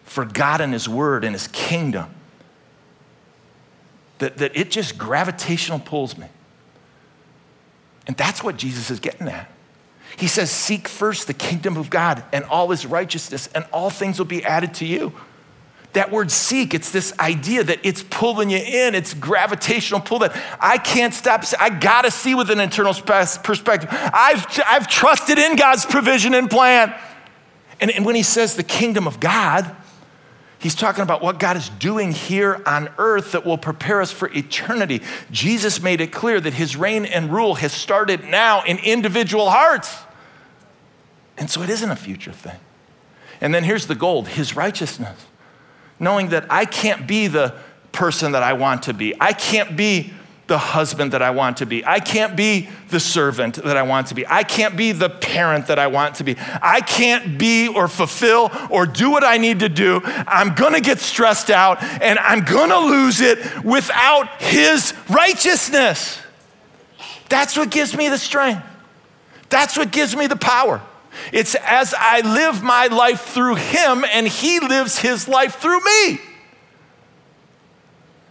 for 0.04 0.26
God 0.26 0.62
and 0.62 0.74
His 0.74 0.88
Word 0.88 1.24
and 1.24 1.34
His 1.34 1.48
kingdom 1.48 2.13
that, 4.19 4.38
that 4.38 4.56
it 4.56 4.72
just 4.72 4.98
gravitational 4.98 5.80
pulls 5.80 6.17
me. 6.17 6.28
And 8.08 8.15
that's 8.15 8.43
what 8.43 8.58
Jesus 8.58 8.89
is 8.89 9.00
getting 9.00 9.28
at. 9.28 9.50
He 10.17 10.28
says, 10.28 10.52
Seek 10.52 10.88
first 10.88 11.28
the 11.28 11.34
kingdom 11.34 11.78
of 11.78 11.89
God 11.89 12.23
and 12.32 12.43
all 12.45 12.69
his 12.69 12.86
righteousness, 12.86 13.49
and 13.56 13.65
all 13.71 13.89
things 13.89 14.19
will 14.19 14.26
be 14.26 14.43
added 14.43 14.73
to 14.76 14.86
you. 14.86 15.13
That 15.93 16.12
word 16.12 16.32
seek, 16.32 16.73
it's 16.73 16.91
this 16.91 17.17
idea 17.19 17.63
that 17.63 17.80
it's 17.84 18.02
pulling 18.02 18.49
you 18.49 18.58
in, 18.58 18.95
it's 18.95 19.13
gravitational 19.13 19.99
pull 19.99 20.19
that 20.19 20.36
I 20.60 20.80
can't 20.80 21.13
stop. 21.13 21.43
I 21.60 21.69
gotta 21.69 22.10
see 22.10 22.34
with 22.34 22.49
an 22.49 22.60
internal 22.60 22.95
perspective. 22.95 23.89
I've, 23.91 24.45
I've 24.65 24.88
trusted 24.88 25.38
in 25.38 25.56
God's 25.56 25.86
provision 25.86 26.34
and 26.34 26.49
plan. 26.49 26.95
And, 27.80 27.91
and 27.91 28.06
when 28.06 28.15
he 28.15 28.23
says 28.23 28.56
the 28.56 28.63
kingdom 28.63 29.08
of 29.08 29.19
God, 29.19 29.76
He's 30.63 30.76
talking 30.76 31.04
about 31.04 31.21
what 31.21 31.39
God 31.39 31.58
is 31.58 31.67
doing 31.67 32.13
here 32.13 32.63
on 32.65 32.88
earth 32.97 33.34
that 33.34 33.45
will 33.45 33.58
prepare 33.58 33.99
us 33.99 34.13
for 34.13 34.30
eternity. 34.30 35.02
Jesus 35.30 35.82
made 35.82 35.99
it 35.99 36.13
clear 36.13 36.39
that 36.39 36.54
his 36.54 36.78
reign 36.78 37.04
and 37.04 37.34
rule 37.34 37.56
has 37.56 37.73
started 37.73 38.23
now 38.23 38.63
in 38.63 38.78
individual 38.78 39.49
hearts. 39.49 39.93
And 41.38 41.49
so 41.49 41.62
it 41.63 41.69
isn't 41.69 41.91
a 41.91 41.97
future 41.97 42.32
thing. 42.32 42.56
And 43.41 43.54
then 43.54 43.65
here's 43.65 43.88
the 43.88 43.95
gold 43.95 44.30
his 44.30 44.56
righteousness. 44.56 45.26
Knowing 45.99 46.30
that 46.30 46.45
I 46.49 46.63
can't 46.63 47.06
be 47.06 47.28
the 47.28 47.54
person 47.91 48.32
that 48.32 48.41
I 48.41 48.54
want 48.54 48.84
to 48.84 48.93
be, 48.93 49.13
I 49.19 49.34
can't 49.34 49.76
be 49.76 50.13
the 50.48 50.58
husband 50.58 51.14
that 51.14 51.22
I 51.22 51.30
want 51.30 51.58
to 51.58 51.66
be. 51.66 51.86
I 51.86 52.00
can't 52.00 52.36
be 52.36 52.68
the 52.90 53.00
servant 53.00 53.56
that 53.56 53.78
I 53.78 53.84
want 53.84 54.08
to 54.08 54.16
be. 54.16 54.28
I 54.28 54.44
can't 54.44 54.76
be 54.76 54.92
the 54.92 55.10
parent 55.10 55.68
that 55.68 55.80
I 55.80 55.88
want 55.88 56.16
to 56.16 56.24
be. 56.24 56.36
I 56.62 56.82
can't 56.82 57.38
be 57.38 57.70
or 57.70 57.88
fulfill 57.88 58.52
or 58.70 58.86
do 58.86 59.10
what 59.10 59.24
I 59.24 59.38
need 59.38 59.60
to 59.60 59.70
do. 59.70 60.02
I'm 60.04 60.54
gonna 60.54 60.82
get 60.82 61.00
stressed 61.00 61.50
out 61.50 61.82
and 61.82 62.20
I'm 62.20 62.44
gonna 62.44 62.80
lose 62.80 63.22
it 63.22 63.64
without 63.64 64.42
His 64.42 64.94
righteousness. 65.10 66.20
That's 67.30 67.56
what 67.56 67.72
gives 67.72 67.96
me 67.96 68.10
the 68.10 68.18
strength. 68.18 68.64
That's 69.50 69.78
what 69.78 69.92
gives 69.92 70.16
me 70.16 70.28
the 70.28 70.36
power. 70.36 70.82
It's 71.32 71.56
as 71.56 71.96
I 71.98 72.20
live 72.22 72.62
my 72.62 72.88
life 72.88 73.22
through 73.22 73.56
Him 73.56 74.04
and 74.12 74.28
He 74.28 74.60
lives 74.60 75.00
His 75.00 75.28
life 75.28 75.56
through 75.56 75.80
me. 75.84 76.20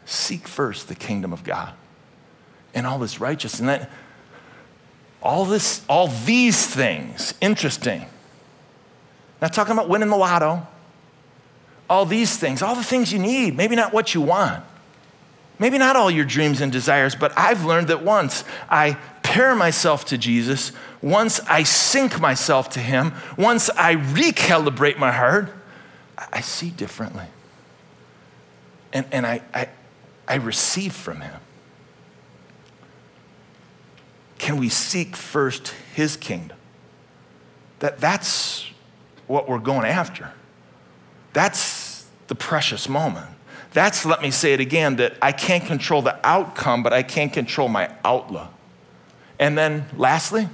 Seek 0.05 0.46
first 0.46 0.88
the 0.88 0.94
kingdom 0.94 1.33
of 1.33 1.42
God 1.42 1.72
and 2.74 2.87
all 2.87 2.98
this 2.98 3.20
righteousness. 3.20 3.61
And 3.61 3.68
that, 3.68 3.90
all 5.22 5.44
this, 5.44 5.82
all 5.88 6.08
these 6.08 6.66
things, 6.66 7.35
interesting. 7.40 8.06
Not 9.40 9.52
talking 9.52 9.72
about 9.72 9.88
winning 9.88 10.08
the 10.08 10.16
lotto. 10.16 10.66
All 11.88 12.06
these 12.06 12.37
things, 12.37 12.62
all 12.62 12.74
the 12.74 12.85
things 12.85 13.12
you 13.12 13.18
need, 13.18 13.56
maybe 13.56 13.76
not 13.76 13.92
what 13.92 14.14
you 14.14 14.20
want. 14.20 14.64
Maybe 15.58 15.78
not 15.78 15.94
all 15.94 16.11
your 16.11 16.24
dreams 16.24 16.61
and 16.61 16.72
desires, 16.72 17.14
but 17.14 17.32
I've 17.37 17.64
learned 17.64 17.88
that 17.88 18.02
once 18.02 18.44
I 18.70 18.94
pair 19.22 19.54
myself 19.54 20.04
to 20.06 20.18
Jesus, 20.18 20.72
once 21.00 21.38
I 21.40 21.62
sync 21.62 22.18
myself 22.18 22.70
to 22.70 22.80
Him, 22.80 23.12
once 23.37 23.68
I 23.70 23.96
recalibrate 23.96 24.98
my 24.98 25.12
heart, 25.12 25.52
I 26.32 26.40
see 26.40 26.70
differently. 26.70 27.26
And, 28.92 29.06
and 29.12 29.26
I, 29.26 29.42
I, 29.52 29.68
I 30.26 30.37
receive 30.37 30.92
from 30.94 31.20
Him. 31.20 31.41
Can 34.42 34.57
we 34.57 34.70
seek 34.70 35.14
first 35.14 35.72
his 35.94 36.16
kingdom? 36.16 36.57
That, 37.78 38.00
that's 38.00 38.66
what 39.28 39.48
we're 39.48 39.61
going 39.61 39.87
after. 39.87 40.33
That's 41.33 42.09
the 42.26 42.35
precious 42.35 42.88
moment. 42.88 43.28
That's, 43.72 44.05
let 44.05 44.20
me 44.20 44.33
say 44.33 44.52
it 44.52 44.59
again, 44.59 44.96
that 44.96 45.14
I 45.22 45.31
can't 45.31 45.64
control 45.64 46.02
the 46.02 46.18
outcome, 46.26 46.83
but 46.83 46.92
I 46.92 47.05
can 47.05 47.31
control 47.31 47.68
my 47.68 47.94
outlook. 48.05 48.48
And 49.38 49.57
then 49.57 49.85
lastly, 49.96 50.48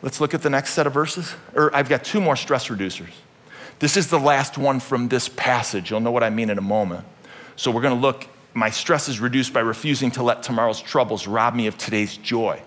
let's 0.00 0.20
look 0.20 0.32
at 0.32 0.42
the 0.42 0.50
next 0.50 0.74
set 0.74 0.86
of 0.86 0.94
verses. 0.94 1.34
Or 1.56 1.74
I've 1.74 1.88
got 1.88 2.04
two 2.04 2.20
more 2.20 2.36
stress 2.36 2.68
reducers. 2.68 3.10
This 3.80 3.96
is 3.96 4.06
the 4.06 4.20
last 4.20 4.56
one 4.56 4.78
from 4.78 5.08
this 5.08 5.28
passage. 5.28 5.90
You'll 5.90 5.98
know 5.98 6.12
what 6.12 6.22
I 6.22 6.30
mean 6.30 6.48
in 6.48 6.58
a 6.58 6.62
moment. 6.62 7.06
So 7.56 7.72
we're 7.72 7.82
going 7.82 7.96
to 7.96 8.00
look 8.00 8.28
my 8.54 8.70
stress 8.70 9.08
is 9.08 9.20
reduced 9.20 9.52
by 9.52 9.60
refusing 9.60 10.10
to 10.12 10.22
let 10.22 10.42
tomorrow's 10.42 10.80
troubles 10.80 11.26
rob 11.26 11.54
me 11.54 11.66
of 11.66 11.78
today's 11.78 12.16
joy. 12.16 12.62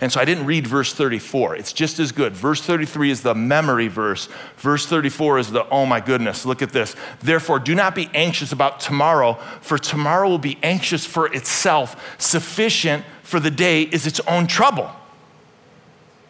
And 0.00 0.10
so 0.10 0.18
I 0.18 0.24
didn't 0.24 0.46
read 0.46 0.66
verse 0.66 0.94
34. 0.94 1.56
It's 1.56 1.74
just 1.74 1.98
as 1.98 2.10
good. 2.10 2.32
Verse 2.32 2.62
33 2.62 3.10
is 3.10 3.20
the 3.20 3.34
memory 3.34 3.88
verse. 3.88 4.28
Verse 4.56 4.86
34 4.86 5.38
is 5.38 5.50
the, 5.52 5.68
oh 5.68 5.84
my 5.84 6.00
goodness, 6.00 6.46
look 6.46 6.62
at 6.62 6.70
this. 6.70 6.96
Therefore, 7.20 7.58
do 7.58 7.74
not 7.74 7.94
be 7.94 8.08
anxious 8.14 8.50
about 8.50 8.80
tomorrow, 8.80 9.34
for 9.60 9.76
tomorrow 9.76 10.28
will 10.28 10.38
be 10.38 10.58
anxious 10.62 11.04
for 11.04 11.26
itself. 11.34 12.16
Sufficient 12.18 13.04
for 13.22 13.40
the 13.40 13.50
day 13.50 13.82
is 13.82 14.06
its 14.06 14.20
own 14.20 14.46
trouble. 14.46 14.90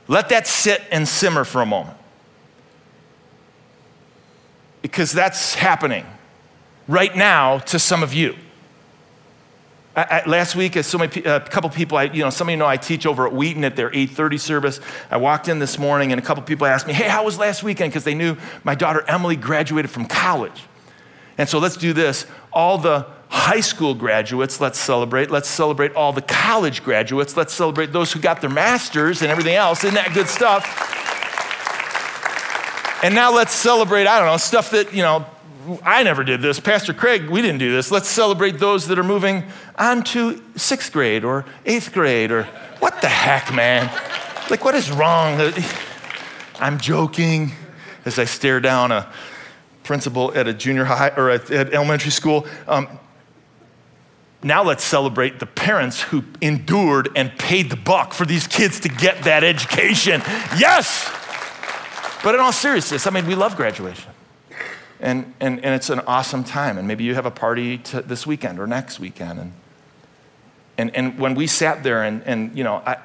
Let 0.08 0.30
that 0.30 0.48
sit 0.48 0.82
and 0.90 1.06
simmer 1.06 1.44
for 1.44 1.62
a 1.62 1.66
moment. 1.66 1.96
Because 4.82 5.12
that's 5.12 5.54
happening 5.54 6.06
right 6.88 7.14
now 7.14 7.58
to 7.58 7.78
some 7.78 8.02
of 8.02 8.12
you. 8.12 8.34
I, 9.96 10.22
I, 10.24 10.28
last 10.28 10.54
week, 10.54 10.76
so 10.84 10.98
many, 10.98 11.22
a 11.24 11.36
uh, 11.36 11.40
couple 11.40 11.68
people, 11.70 11.98
I, 11.98 12.04
you 12.04 12.22
know, 12.22 12.30
some 12.30 12.48
of 12.48 12.52
you 12.52 12.56
know 12.56 12.66
I 12.66 12.76
teach 12.76 13.06
over 13.06 13.26
at 13.26 13.32
Wheaton 13.32 13.64
at 13.64 13.74
their 13.74 13.90
8:30 13.90 14.38
service. 14.38 14.80
I 15.10 15.16
walked 15.16 15.48
in 15.48 15.58
this 15.58 15.78
morning, 15.78 16.12
and 16.12 16.20
a 16.20 16.24
couple 16.24 16.42
people 16.44 16.66
asked 16.66 16.86
me, 16.86 16.92
"Hey, 16.92 17.08
how 17.08 17.24
was 17.24 17.38
last 17.38 17.62
weekend?" 17.62 17.92
Because 17.92 18.04
they 18.04 18.14
knew 18.14 18.36
my 18.62 18.74
daughter 18.74 19.04
Emily 19.08 19.34
graduated 19.36 19.90
from 19.90 20.06
college, 20.06 20.64
and 21.38 21.48
so 21.48 21.58
let's 21.58 21.76
do 21.76 21.92
this. 21.92 22.24
All 22.52 22.78
the 22.78 23.06
high 23.30 23.60
school 23.60 23.94
graduates, 23.94 24.60
let's 24.60 24.78
celebrate. 24.78 25.30
Let's 25.30 25.48
celebrate 25.48 25.94
all 25.94 26.12
the 26.12 26.22
college 26.22 26.84
graduates. 26.84 27.36
Let's 27.36 27.54
celebrate 27.54 27.92
those 27.92 28.12
who 28.12 28.20
got 28.20 28.40
their 28.40 28.50
masters 28.50 29.22
and 29.22 29.30
everything 29.30 29.54
else. 29.54 29.84
Isn't 29.84 29.94
that 29.94 30.14
good 30.14 30.28
stuff? 30.28 30.64
And 33.02 33.14
now 33.14 33.32
let's 33.32 33.54
celebrate, 33.54 34.06
I 34.06 34.18
don't 34.18 34.26
know, 34.26 34.36
stuff 34.36 34.72
that, 34.72 34.92
you 34.92 35.02
know, 35.02 35.24
I 35.82 36.02
never 36.02 36.24
did 36.24 36.40
this. 36.40 36.58
Pastor 36.58 36.94
Craig, 36.94 37.28
we 37.28 37.42
didn't 37.42 37.58
do 37.58 37.70
this. 37.72 37.90
Let's 37.90 38.08
celebrate 38.08 38.58
those 38.58 38.86
that 38.88 38.98
are 38.98 39.04
moving 39.04 39.44
on 39.76 40.02
to 40.04 40.42
sixth 40.56 40.92
grade 40.92 41.24
or 41.24 41.44
eighth 41.66 41.92
grade 41.92 42.30
or 42.30 42.44
what 42.78 43.00
the 43.02 43.08
heck, 43.08 43.54
man? 43.54 43.86
Like, 44.48 44.64
what 44.64 44.74
is 44.74 44.90
wrong? 44.90 45.52
I'm 46.58 46.78
joking 46.78 47.52
as 48.04 48.18
I 48.18 48.24
stare 48.24 48.60
down 48.60 48.90
a 48.90 49.12
principal 49.82 50.32
at 50.34 50.48
a 50.48 50.54
junior 50.54 50.84
high 50.84 51.12
or 51.16 51.30
at, 51.30 51.50
at 51.50 51.74
elementary 51.74 52.10
school. 52.10 52.46
Um, 52.66 52.98
now 54.42 54.64
let's 54.64 54.84
celebrate 54.84 55.38
the 55.38 55.46
parents 55.46 56.00
who 56.00 56.24
endured 56.40 57.10
and 57.14 57.30
paid 57.38 57.68
the 57.68 57.76
buck 57.76 58.14
for 58.14 58.24
these 58.24 58.46
kids 58.46 58.80
to 58.80 58.88
get 58.88 59.24
that 59.24 59.44
education. 59.44 60.22
Yes! 60.58 61.10
But 62.22 62.34
in 62.34 62.40
all 62.40 62.52
seriousness, 62.52 63.06
I 63.06 63.10
mean, 63.10 63.26
we 63.26 63.34
love 63.34 63.56
graduation. 63.56 64.09
And, 65.00 65.32
and, 65.40 65.64
and 65.64 65.74
it's 65.74 65.90
an 65.90 66.00
awesome 66.00 66.44
time. 66.44 66.78
And 66.78 66.86
maybe 66.86 67.04
you 67.04 67.14
have 67.14 67.26
a 67.26 67.30
party 67.30 67.78
this 67.78 68.26
weekend 68.26 68.58
or 68.58 68.66
next 68.66 69.00
weekend. 69.00 69.38
And, 69.38 69.52
and, 70.76 70.94
and 70.94 71.18
when 71.18 71.34
we 71.34 71.46
sat 71.46 71.82
there, 71.82 72.02
and, 72.02 72.22
and 72.24 72.56
you 72.56 72.64
know, 72.64 72.82
I, 72.86 72.98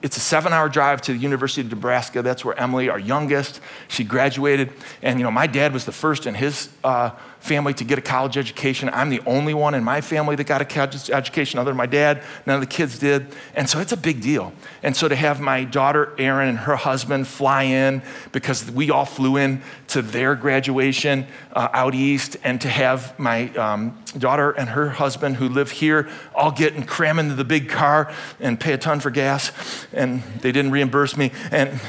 it's 0.00 0.16
a 0.16 0.20
seven 0.20 0.52
hour 0.52 0.68
drive 0.68 1.02
to 1.02 1.12
the 1.12 1.18
University 1.18 1.60
of 1.60 1.70
Nebraska. 1.70 2.22
That's 2.22 2.44
where 2.44 2.58
Emily, 2.58 2.88
our 2.88 2.98
youngest, 2.98 3.60
she 3.88 4.04
graduated. 4.04 4.72
And, 5.02 5.18
you 5.18 5.24
know, 5.24 5.30
my 5.30 5.46
dad 5.46 5.72
was 5.72 5.84
the 5.84 5.92
first 5.92 6.26
in 6.26 6.34
his 6.34 6.68
uh, 6.84 7.10
family 7.42 7.74
to 7.74 7.84
get 7.84 7.98
a 7.98 8.02
college 8.02 8.38
education. 8.38 8.88
I'm 8.92 9.10
the 9.10 9.20
only 9.26 9.52
one 9.52 9.74
in 9.74 9.82
my 9.82 10.00
family 10.00 10.36
that 10.36 10.44
got 10.44 10.62
a 10.62 10.64
college 10.64 11.10
education 11.10 11.58
other 11.58 11.70
than 11.70 11.76
my 11.76 11.86
dad. 11.86 12.22
None 12.46 12.54
of 12.54 12.60
the 12.60 12.68
kids 12.68 12.98
did. 13.00 13.26
And 13.56 13.68
so 13.68 13.80
it's 13.80 13.90
a 13.90 13.96
big 13.96 14.20
deal. 14.20 14.52
And 14.82 14.96
so 14.96 15.08
to 15.08 15.16
have 15.16 15.40
my 15.40 15.64
daughter, 15.64 16.12
Erin, 16.18 16.48
and 16.48 16.58
her 16.58 16.76
husband 16.76 17.26
fly 17.26 17.64
in 17.64 18.02
because 18.30 18.70
we 18.70 18.90
all 18.90 19.04
flew 19.04 19.36
in 19.36 19.60
to 19.88 20.02
their 20.02 20.36
graduation 20.36 21.26
uh, 21.52 21.68
out 21.72 21.94
east, 21.94 22.36
and 22.44 22.60
to 22.60 22.68
have 22.68 23.18
my 23.18 23.48
um, 23.56 23.98
daughter 24.16 24.52
and 24.52 24.68
her 24.70 24.90
husband 24.90 25.36
who 25.36 25.48
live 25.48 25.70
here 25.70 26.08
all 26.34 26.52
get 26.52 26.74
and 26.74 26.86
cram 26.86 27.18
into 27.18 27.34
the 27.34 27.44
big 27.44 27.68
car 27.68 28.12
and 28.40 28.58
pay 28.58 28.72
a 28.72 28.78
ton 28.78 29.00
for 29.00 29.10
gas, 29.10 29.50
and 29.92 30.22
they 30.40 30.52
didn't 30.52 30.70
reimburse 30.70 31.16
me. 31.16 31.32
And, 31.50 31.80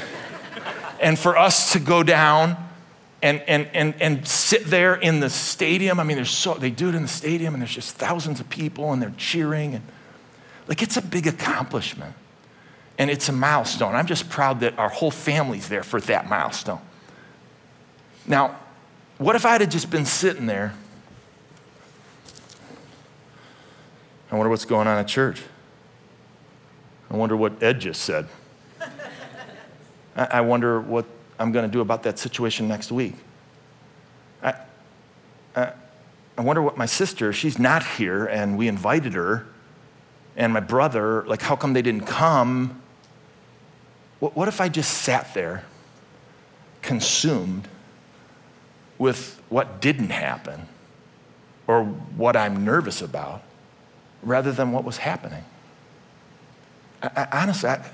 and 1.00 1.18
for 1.18 1.38
us 1.38 1.72
to 1.72 1.78
go 1.78 2.02
down 2.02 2.56
and, 3.24 3.40
and, 3.48 3.66
and, 3.72 3.94
and 4.02 4.28
sit 4.28 4.66
there 4.66 4.96
in 4.96 5.20
the 5.20 5.30
stadium. 5.30 5.98
I 5.98 6.04
mean, 6.04 6.16
there's 6.16 6.28
so, 6.28 6.52
they 6.52 6.68
do 6.68 6.90
it 6.90 6.94
in 6.94 7.00
the 7.00 7.08
stadium, 7.08 7.54
and 7.54 7.62
there's 7.62 7.74
just 7.74 7.96
thousands 7.96 8.38
of 8.38 8.50
people, 8.50 8.92
and 8.92 9.00
they're 9.00 9.14
cheering. 9.16 9.74
And, 9.74 9.82
like, 10.68 10.82
it's 10.82 10.98
a 10.98 11.02
big 11.02 11.26
accomplishment. 11.26 12.14
And 12.98 13.10
it's 13.10 13.30
a 13.30 13.32
milestone. 13.32 13.94
I'm 13.94 14.06
just 14.06 14.28
proud 14.28 14.60
that 14.60 14.78
our 14.78 14.90
whole 14.90 15.10
family's 15.10 15.70
there 15.70 15.82
for 15.82 16.02
that 16.02 16.28
milestone. 16.28 16.82
Now, 18.26 18.60
what 19.16 19.36
if 19.36 19.46
I 19.46 19.52
had 19.52 19.70
just 19.70 19.90
been 19.90 20.04
sitting 20.04 20.44
there? 20.44 20.74
I 24.30 24.36
wonder 24.36 24.50
what's 24.50 24.66
going 24.66 24.86
on 24.86 24.98
at 24.98 25.08
church. 25.08 25.40
I 27.10 27.16
wonder 27.16 27.38
what 27.38 27.62
Ed 27.62 27.80
just 27.80 28.02
said. 28.02 28.28
I 30.14 30.42
wonder 30.42 30.78
what 30.78 31.06
I'm 31.38 31.52
going 31.52 31.64
to 31.64 31.72
do 31.72 31.80
about 31.80 32.02
that 32.04 32.18
situation 32.18 32.68
next 32.68 32.92
week. 32.92 33.14
I, 34.42 34.54
I, 35.56 35.72
I 36.36 36.42
wonder 36.42 36.62
what 36.62 36.76
my 36.76 36.86
sister, 36.86 37.32
she's 37.32 37.58
not 37.58 37.84
here, 37.84 38.26
and 38.26 38.56
we 38.58 38.68
invited 38.68 39.14
her, 39.14 39.46
and 40.36 40.52
my 40.52 40.60
brother, 40.60 41.24
like, 41.26 41.42
how 41.42 41.56
come 41.56 41.72
they 41.72 41.82
didn't 41.82 42.06
come? 42.06 42.80
What, 44.20 44.36
what 44.36 44.48
if 44.48 44.60
I 44.60 44.68
just 44.68 44.98
sat 44.98 45.32
there, 45.34 45.64
consumed 46.82 47.68
with 48.98 49.40
what 49.48 49.80
didn't 49.80 50.10
happen 50.10 50.68
or 51.66 51.84
what 51.84 52.36
I'm 52.36 52.64
nervous 52.64 53.00
about, 53.00 53.42
rather 54.22 54.52
than 54.52 54.72
what 54.72 54.84
was 54.84 54.98
happening? 54.98 55.44
I, 57.02 57.10
I, 57.16 57.42
honestly, 57.42 57.70
I, 57.70 57.84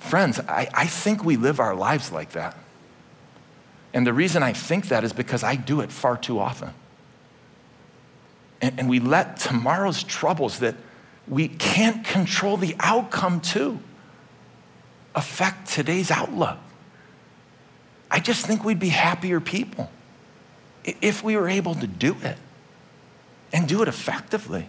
Friends, 0.00 0.40
I, 0.40 0.68
I 0.74 0.86
think 0.86 1.24
we 1.24 1.36
live 1.36 1.60
our 1.60 1.74
lives 1.74 2.10
like 2.10 2.32
that. 2.32 2.56
And 3.92 4.06
the 4.06 4.12
reason 4.12 4.42
I 4.42 4.52
think 4.52 4.88
that 4.88 5.04
is 5.04 5.12
because 5.12 5.44
I 5.44 5.56
do 5.56 5.80
it 5.80 5.92
far 5.92 6.16
too 6.16 6.38
often. 6.38 6.70
And, 8.60 8.78
and 8.80 8.88
we 8.88 8.98
let 8.98 9.36
tomorrow's 9.36 10.02
troubles 10.02 10.58
that 10.60 10.74
we 11.28 11.48
can't 11.48 12.04
control 12.04 12.56
the 12.56 12.74
outcome 12.80 13.40
to 13.40 13.78
affect 15.14 15.68
today's 15.68 16.10
outlook. 16.10 16.58
I 18.10 18.20
just 18.20 18.46
think 18.46 18.64
we'd 18.64 18.80
be 18.80 18.88
happier 18.88 19.38
people 19.38 19.90
if 20.84 21.22
we 21.22 21.36
were 21.36 21.48
able 21.48 21.74
to 21.74 21.86
do 21.86 22.16
it 22.22 22.38
and 23.52 23.68
do 23.68 23.82
it 23.82 23.88
effectively. 23.88 24.66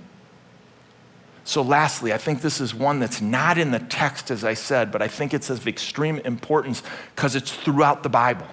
So, 1.44 1.62
lastly, 1.62 2.14
I 2.14 2.18
think 2.18 2.42
this 2.42 2.62
is 2.62 2.74
one 2.76 3.00
that's 3.00 3.20
not 3.20 3.58
in 3.58 3.72
the 3.72 3.80
text, 3.80 4.30
as 4.30 4.44
I 4.44 4.54
said, 4.54 4.92
but 4.92 5.02
I 5.02 5.08
think 5.08 5.34
it's 5.34 5.50
of 5.50 5.68
extreme 5.68 6.20
importance 6.20 6.84
because 7.16 7.36
it's 7.36 7.52
throughout 7.52 8.04
the 8.04 8.10
Bible. 8.10 8.48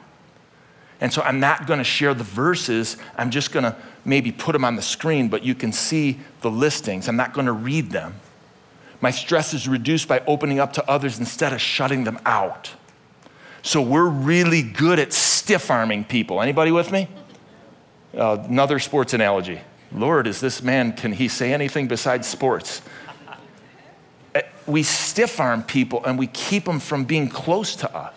And 1.01 1.13
so 1.13 1.23
I'm 1.23 1.39
not 1.39 1.67
going 1.67 1.79
to 1.79 1.85
share 1.85 2.13
the 2.13 2.25
verses. 2.25 2.97
I'm 3.17 3.31
just 3.31 3.53
going 3.53 3.65
to 3.65 3.77
maybe 4.05 4.33
put 4.33 4.53
them 4.53 4.65
on 4.65 4.77
the 4.77 4.83
screen, 4.83 5.29
but 5.29 5.45
you 5.45 5.55
can 5.55 5.73
see 5.73 6.19
the 6.41 6.51
listings. 6.51 7.09
I'm 7.09 7.17
not 7.17 7.35
going 7.35 7.47
to 7.47 7.53
read 7.53 7.91
them. 7.91 8.15
My 9.01 9.13
stress 9.13 9.55
is 9.55 9.69
reduced 9.69 10.09
by 10.09 10.21
opening 10.27 10.59
up 10.59 10.73
to 10.73 10.91
others 10.91 11.21
instead 11.21 11.53
of 11.53 11.61
shutting 11.61 12.03
them 12.03 12.19
out. 12.27 12.73
So 13.63 13.81
we're 13.81 14.09
really 14.09 14.63
good 14.63 14.99
at 14.99 15.13
stiff 15.13 15.71
arming 15.71 16.05
people. 16.05 16.43
Anybody 16.43 16.73
with 16.73 16.91
me? 16.91 17.09
Uh, 18.17 18.39
another 18.49 18.79
sports 18.81 19.15
analogy. 19.15 19.61
Lord, 19.93 20.27
is 20.27 20.41
this 20.41 20.63
man, 20.63 20.93
can 20.93 21.13
he 21.13 21.29
say 21.29 21.53
anything 21.53 21.89
besides 21.89 22.27
sports? 22.27 22.83
Eh, 24.35 24.43
we 24.67 24.83
stiff 24.83 25.41
arm 25.41 25.63
people 25.63 26.05
and 26.05 26.19
we 26.19 26.27
keep 26.27 26.65
them 26.65 26.79
from 26.79 27.05
being 27.05 27.29
close 27.29 27.75
to 27.77 27.97
us. 27.97 28.15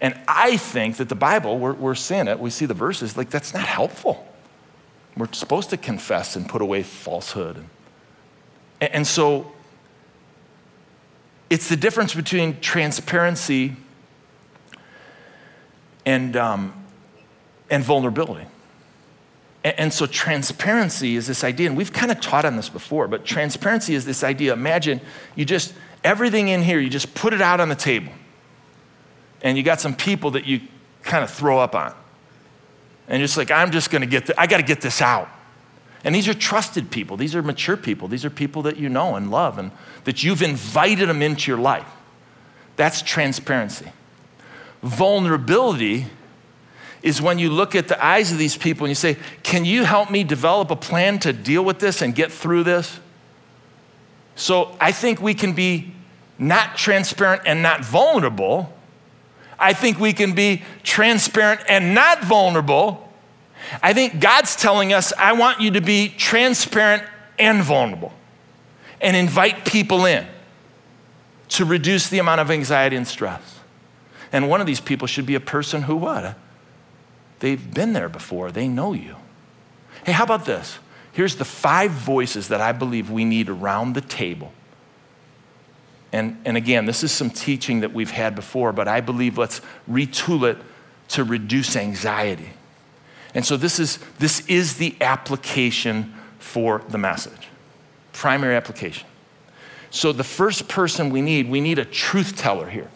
And 0.00 0.18
I 0.26 0.56
think 0.56 0.96
that 0.96 1.10
the 1.10 1.14
Bible, 1.14 1.58
we're, 1.58 1.74
we're 1.74 1.94
seeing 1.94 2.26
it, 2.26 2.38
we 2.40 2.48
see 2.48 2.64
the 2.64 2.74
verses, 2.74 3.16
like 3.16 3.28
that's 3.28 3.52
not 3.52 3.64
helpful. 3.64 4.26
We're 5.16 5.30
supposed 5.32 5.70
to 5.70 5.76
confess 5.76 6.36
and 6.36 6.48
put 6.48 6.62
away 6.62 6.82
falsehood. 6.82 7.62
And, 8.80 8.94
and 8.94 9.06
so 9.06 9.52
it's 11.50 11.68
the 11.68 11.76
difference 11.76 12.14
between 12.14 12.60
transparency 12.60 13.76
and, 16.06 16.36
um, 16.36 16.72
and 17.68 17.84
vulnerability. 17.84 18.46
And 19.62 19.92
so 19.92 20.06
transparency 20.06 21.16
is 21.16 21.26
this 21.26 21.44
idea, 21.44 21.68
and 21.68 21.76
we've 21.76 21.92
kind 21.92 22.10
of 22.10 22.20
taught 22.20 22.46
on 22.46 22.56
this 22.56 22.70
before, 22.70 23.08
but 23.08 23.26
transparency 23.26 23.94
is 23.94 24.06
this 24.06 24.24
idea. 24.24 24.54
Imagine 24.54 25.02
you 25.34 25.44
just, 25.44 25.74
everything 26.02 26.48
in 26.48 26.62
here, 26.62 26.80
you 26.80 26.88
just 26.88 27.14
put 27.14 27.34
it 27.34 27.42
out 27.42 27.60
on 27.60 27.68
the 27.68 27.74
table. 27.74 28.12
And 29.42 29.58
you 29.58 29.62
got 29.62 29.80
some 29.80 29.94
people 29.94 30.30
that 30.32 30.46
you 30.46 30.62
kind 31.02 31.22
of 31.22 31.30
throw 31.30 31.58
up 31.58 31.74
on. 31.74 31.94
And 33.06 33.18
you're 33.18 33.26
just 33.26 33.36
like, 33.36 33.50
I'm 33.50 33.70
just 33.70 33.90
going 33.90 34.00
to 34.00 34.06
get, 34.06 34.26
the, 34.26 34.40
I 34.40 34.46
got 34.46 34.58
to 34.58 34.62
get 34.62 34.80
this 34.80 35.02
out. 35.02 35.28
And 36.04 36.14
these 36.14 36.28
are 36.28 36.34
trusted 36.34 36.90
people. 36.90 37.18
These 37.18 37.34
are 37.34 37.42
mature 37.42 37.76
people. 37.76 38.08
These 38.08 38.24
are 38.24 38.30
people 38.30 38.62
that 38.62 38.78
you 38.78 38.88
know 38.88 39.16
and 39.16 39.30
love 39.30 39.58
and 39.58 39.72
that 40.04 40.22
you've 40.22 40.42
invited 40.42 41.08
them 41.08 41.20
into 41.20 41.50
your 41.50 41.60
life. 41.60 41.86
That's 42.76 43.02
transparency. 43.02 43.92
Vulnerability 44.82 46.06
is 47.02 47.22
when 47.22 47.38
you 47.38 47.50
look 47.50 47.74
at 47.74 47.88
the 47.88 48.04
eyes 48.04 48.30
of 48.32 48.38
these 48.38 48.56
people 48.56 48.84
and 48.84 48.90
you 48.90 48.94
say, 48.94 49.16
Can 49.42 49.64
you 49.64 49.84
help 49.84 50.10
me 50.10 50.24
develop 50.24 50.70
a 50.70 50.76
plan 50.76 51.18
to 51.20 51.32
deal 51.32 51.64
with 51.64 51.78
this 51.78 52.02
and 52.02 52.14
get 52.14 52.30
through 52.30 52.64
this? 52.64 53.00
So 54.36 54.76
I 54.80 54.92
think 54.92 55.20
we 55.20 55.34
can 55.34 55.52
be 55.52 55.92
not 56.38 56.76
transparent 56.76 57.42
and 57.46 57.62
not 57.62 57.84
vulnerable. 57.84 58.72
I 59.58 59.74
think 59.74 60.00
we 60.00 60.12
can 60.12 60.34
be 60.34 60.62
transparent 60.82 61.60
and 61.68 61.94
not 61.94 62.24
vulnerable. 62.24 63.12
I 63.82 63.92
think 63.92 64.20
God's 64.20 64.56
telling 64.56 64.92
us, 64.92 65.12
I 65.18 65.32
want 65.32 65.60
you 65.60 65.72
to 65.72 65.82
be 65.82 66.08
transparent 66.08 67.02
and 67.38 67.62
vulnerable 67.62 68.12
and 69.00 69.16
invite 69.16 69.66
people 69.66 70.06
in 70.06 70.26
to 71.50 71.64
reduce 71.64 72.08
the 72.08 72.18
amount 72.18 72.40
of 72.40 72.50
anxiety 72.50 72.96
and 72.96 73.06
stress. 73.06 73.60
And 74.32 74.48
one 74.48 74.60
of 74.60 74.66
these 74.66 74.80
people 74.80 75.06
should 75.06 75.26
be 75.26 75.34
a 75.34 75.40
person 75.40 75.82
who 75.82 75.96
what? 75.96 76.36
They've 77.40 77.74
been 77.74 77.92
there 77.92 78.08
before, 78.08 78.52
they 78.52 78.68
know 78.68 78.92
you. 78.92 79.16
Hey, 80.04 80.12
how 80.12 80.24
about 80.24 80.44
this? 80.44 80.78
Here's 81.12 81.36
the 81.36 81.44
five 81.44 81.90
voices 81.90 82.48
that 82.48 82.60
I 82.60 82.72
believe 82.72 83.10
we 83.10 83.24
need 83.24 83.48
around 83.48 83.94
the 83.94 84.00
table. 84.00 84.52
And, 86.12 86.40
and 86.44 86.56
again, 86.56 86.86
this 86.86 87.02
is 87.02 87.12
some 87.12 87.30
teaching 87.30 87.80
that 87.80 87.92
we've 87.92 88.10
had 88.10 88.34
before, 88.34 88.72
but 88.72 88.88
I 88.88 89.00
believe 89.00 89.38
let's 89.38 89.60
retool 89.88 90.48
it 90.48 90.58
to 91.08 91.24
reduce 91.24 91.76
anxiety. 91.76 92.50
And 93.34 93.44
so 93.44 93.56
this 93.56 93.78
is, 93.78 93.98
this 94.18 94.46
is 94.46 94.76
the 94.76 94.96
application 95.00 96.14
for 96.38 96.82
the 96.88 96.98
message, 96.98 97.48
primary 98.12 98.56
application. 98.56 99.06
So 99.90 100.12
the 100.12 100.24
first 100.24 100.68
person 100.68 101.10
we 101.10 101.22
need, 101.22 101.48
we 101.48 101.60
need 101.60 101.78
a 101.78 101.84
truth 101.84 102.36
teller 102.36 102.68
here. 102.68 102.90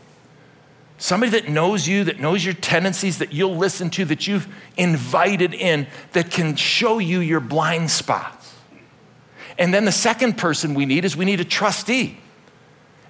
Somebody 0.96 1.33
that 1.33 1.48
knows 1.48 1.88
you, 1.88 2.04
that 2.04 2.20
knows 2.20 2.44
your 2.44 2.54
tendencies, 2.54 3.18
that 3.18 3.33
you'll 3.33 3.57
listen 3.57 3.90
to, 3.90 4.04
that 4.07 4.26
you've 4.26 4.48
invited 4.76 5.52
in, 5.52 5.87
that 6.12 6.30
can 6.30 6.57
show 6.57 6.98
you 6.98 7.20
your 7.20 7.40
blind 7.40 7.90
spots. 7.90 8.54
And 9.59 9.72
then 9.72 9.85
the 9.85 9.92
second 9.92 10.38
person 10.38 10.74
we 10.74 10.87
need 10.87 11.04
is 11.04 11.16
we 11.16 11.24
need 11.24 11.40
a 11.40 11.44
trustee. 11.44 12.18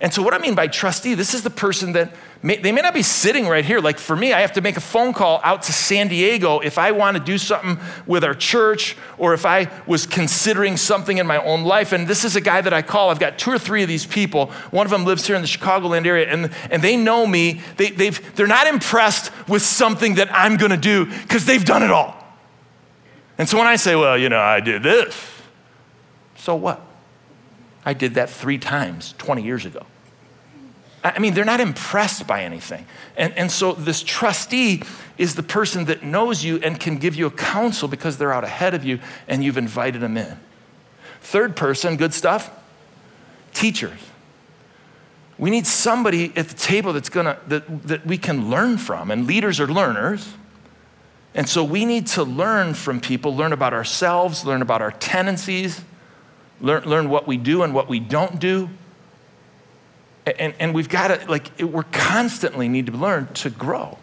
And 0.01 0.13
so, 0.13 0.23
what 0.23 0.35
I 0.35 0.39
mean 0.39 0.55
by 0.55 0.67
trustee, 0.67 1.15
this 1.15 1.35
is 1.35 1.43
the 1.43 1.51
person 1.51 1.93
that 1.93 2.15
may, 2.43 2.57
they 2.57 2.73
may 2.73 2.83
not 2.83 2.95
be 2.95 3.03
sitting 3.03 3.47
right 3.47 3.65
here. 3.65 3.81
Like 3.81 3.99
for 3.99 4.17
me, 4.17 4.33
I 4.33 4.41
have 4.41 4.53
to 4.55 4.61
make 4.61 4.77
a 4.77 4.81
phone 4.81 5.13
call 5.13 5.41
out 5.45 5.63
to 5.63 5.73
San 5.73 6.09
Diego 6.09 6.59
if 6.59 6.79
I 6.79 6.91
want 6.91 7.17
to 7.17 7.23
do 7.23 7.39
something 7.39 7.79
with 8.07 8.25
our 8.25 8.35
church 8.35 8.97
or 9.19 9.35
if 9.35 9.47
I 9.47 9.71
was 9.87 10.05
considering 10.05 10.77
something 10.77 11.19
in 11.19 11.27
my 11.27 11.43
own 11.43 11.63
life. 11.63 11.93
And 11.93 12.09
this 12.09 12.25
is 12.25 12.35
a 12.35 12.41
guy 12.41 12.61
that 12.61 12.73
I 12.73 12.83
call. 12.83 13.11
I've 13.11 13.21
got 13.21 13.39
two 13.39 13.53
or 13.53 13.59
three 13.59 13.83
of 13.83 13.89
these 13.89 14.05
people. 14.05 14.47
One 14.73 14.85
of 14.85 14.91
them 14.91 15.05
lives 15.05 15.27
here 15.27 15.37
in 15.37 15.43
the 15.43 15.49
Chicagoland 15.49 16.07
area, 16.07 16.31
and, 16.31 16.51
and 16.71 16.83
they 16.83 16.97
know 16.97 17.25
me. 17.25 17.61
They, 17.77 17.91
they've, 17.91 18.35
they're 18.35 18.47
not 18.49 18.67
impressed 18.67 19.31
with 19.49 19.63
something 19.63 20.17
that 20.17 20.29
I'm 20.35 20.57
going 20.57 20.73
to 20.73 20.77
do 20.77 21.07
because 21.07 21.47
they've 21.47 21.65
done 21.65 21.85
it 21.85 21.91
all. 21.91 22.17
And 23.39 23.49
so 23.49 23.59
when 23.59 23.67
I 23.67 23.77
say, 23.77 23.95
well, 23.95 24.19
you 24.19 24.29
know, 24.29 24.41
I 24.41 24.61
did 24.61 24.83
this, 24.83 25.17
so 26.37 26.57
what? 26.57 26.81
I 27.85 27.93
did 27.95 28.15
that 28.15 28.31
three 28.31 28.59
times 28.59 29.15
20 29.19 29.43
years 29.43 29.67
ago. 29.67 29.85
I 31.05 31.19
mean, 31.19 31.35
they're 31.35 31.45
not 31.45 31.61
impressed 31.61 32.27
by 32.27 32.45
anything. 32.45 32.87
And, 33.17 33.35
and 33.37 33.53
so 33.53 33.73
this 33.73 34.03
trustee 34.03 34.83
is 35.19 35.35
the 35.35 35.43
person 35.43 35.85
that 35.85 36.03
knows 36.03 36.43
you 36.43 36.57
and 36.63 36.81
can 36.81 36.97
give 36.97 37.15
you 37.15 37.27
a 37.27 37.31
counsel 37.31 37.89
because 37.89 38.17
they're 38.17 38.33
out 38.33 38.43
ahead 38.43 38.73
of 38.73 38.85
you 38.85 39.01
and 39.29 39.45
you've 39.45 39.59
invited 39.59 40.01
them 40.01 40.17
in. 40.17 40.39
Third 41.21 41.57
person, 41.57 41.97
good 41.97 42.15
stuff, 42.15 42.51
teachers. 43.53 44.01
We 45.37 45.51
need 45.51 45.67
somebody 45.67 46.33
at 46.37 46.49
the 46.49 46.55
table 46.55 46.95
that's 46.95 47.11
gonna, 47.11 47.39
that, 47.49 47.87
that 47.87 48.07
we 48.07 48.17
can 48.17 48.49
learn 48.49 48.79
from, 48.79 49.11
and 49.11 49.27
leaders 49.27 49.61
are 49.61 49.67
learners. 49.67 50.33
And 51.35 51.49
so 51.49 51.65
we 51.65 51.85
need 51.85 52.07
to 52.09 52.23
learn 52.23 52.75
from 52.75 53.01
people, 53.01 53.35
learn 53.37 53.53
about 53.53 53.75
ourselves, 53.75 54.45
learn 54.45 54.63
about 54.63 54.81
our 54.81 54.93
tendencies, 54.93 55.83
learn, 56.65 56.85
learn 56.85 57.09
what 57.11 57.27
we 57.27 57.37
do 57.37 57.63
and 57.63 57.75
what 57.75 57.89
we 57.89 58.01
don't 58.01 58.41
do. 58.41 58.71
And, 60.27 60.55
and 60.59 60.75
we've 60.75 60.89
got 60.89 61.09
to, 61.09 61.31
like, 61.31 61.61
we're 61.61 61.83
constantly 61.83 62.69
need 62.69 62.87
to 62.87 62.93
learn 62.93 63.29
to 63.35 63.51
grow. 63.51 63.99